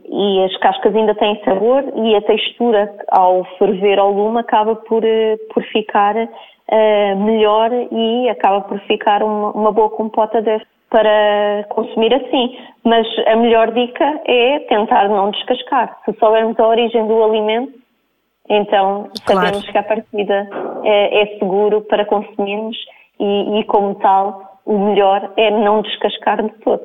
e, 0.09 0.43
as 0.43 0.57
cascas 0.57 0.95
ainda 0.95 1.13
têm 1.15 1.39
sabor 1.45 1.83
e 1.95 2.15
a 2.15 2.21
textura 2.23 2.91
ao 3.09 3.45
ferver 3.57 3.99
ao 3.99 4.11
lume 4.11 4.39
acaba 4.39 4.75
por, 4.75 5.05
eh, 5.05 5.37
por 5.53 5.63
ficar 5.65 6.15
uh, 6.71 7.23
melhor 7.23 7.71
e 7.91 8.29
acaba 8.29 8.61
por 8.61 8.79
ficar 8.81 9.21
uma, 9.21 9.51
uma 9.51 9.71
boa 9.71 9.89
compota 9.89 10.41
de, 10.41 10.61
para 10.89 11.65
consumir 11.69 12.13
assim. 12.13 12.57
Mas 12.83 13.07
a 13.27 13.35
melhor 13.35 13.71
dica 13.71 14.21
é 14.25 14.59
tentar 14.59 15.07
não 15.09 15.31
descascar. 15.31 15.97
Se 16.05 16.13
soubermos 16.19 16.59
a 16.59 16.67
origem 16.67 17.05
do 17.07 17.23
alimento, 17.23 17.73
então 18.49 19.09
sabemos 19.25 19.59
claro. 19.59 19.71
que 19.71 19.77
a 19.77 19.83
partida 19.83 20.49
é, 20.83 21.21
é 21.21 21.37
seguro 21.37 21.81
para 21.81 22.05
consumirmos 22.05 22.77
e, 23.19 23.59
e, 23.59 23.63
como 23.65 23.95
tal, 23.95 24.59
o 24.65 24.77
melhor 24.77 25.31
é 25.37 25.51
não 25.51 25.81
descascar 25.81 26.41
de 26.43 26.49
todo. 26.59 26.81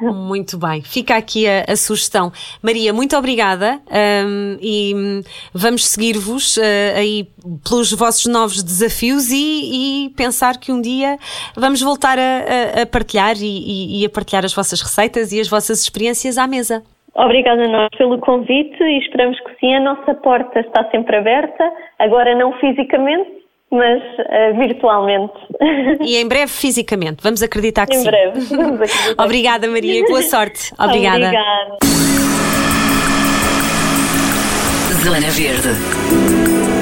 Muito 0.00 0.58
bem, 0.58 0.82
fica 0.82 1.16
aqui 1.16 1.46
a, 1.48 1.64
a 1.72 1.76
sugestão. 1.76 2.30
Maria, 2.62 2.92
muito 2.92 3.16
obrigada 3.16 3.80
um, 4.26 4.58
e 4.60 5.22
vamos 5.54 5.86
seguir-vos 5.86 6.58
uh, 6.58 6.60
aí 6.98 7.26
pelos 7.66 7.92
vossos 7.92 8.26
novos 8.30 8.62
desafios 8.62 9.30
e, 9.30 10.06
e, 10.06 10.10
pensar 10.10 10.58
que 10.58 10.70
um 10.70 10.82
dia 10.82 11.16
vamos 11.56 11.80
voltar 11.80 12.18
a, 12.18 12.82
a 12.82 12.86
partilhar 12.86 13.36
e, 13.40 14.02
e, 14.02 14.04
a 14.04 14.10
partilhar 14.10 14.44
as 14.44 14.54
vossas 14.54 14.82
receitas 14.82 15.32
e 15.32 15.40
as 15.40 15.48
vossas 15.48 15.80
experiências 15.80 16.36
à 16.36 16.46
mesa. 16.46 16.82
Obrigada 17.14 17.64
a 17.64 17.68
nós 17.68 17.88
pelo 17.96 18.18
convite 18.18 18.82
e 18.82 18.98
esperamos 18.98 19.40
que 19.40 19.58
sim. 19.58 19.74
A 19.74 19.80
nossa 19.80 20.14
porta 20.14 20.60
está 20.60 20.84
sempre 20.90 21.16
aberta, 21.16 21.72
agora 21.98 22.34
não 22.34 22.52
fisicamente, 22.58 23.35
mas 23.70 24.02
uh, 24.02 24.58
virtualmente. 24.58 25.34
E 26.00 26.16
em 26.16 26.26
breve 26.26 26.50
fisicamente, 26.50 27.22
vamos 27.22 27.42
acreditar 27.42 27.86
que 27.86 27.94
em 27.94 28.00
sim. 28.00 28.06
Em 28.06 28.10
breve, 28.10 28.40
vamos 28.56 28.80
acreditar. 28.80 29.14
Obrigada, 29.24 29.68
Maria, 29.68 30.04
boa 30.06 30.22
sorte. 30.22 30.72
Obrigada. 30.78 31.26
Obrigada. 31.26 31.78
Zona 35.02 35.30
Verde. 35.30 36.75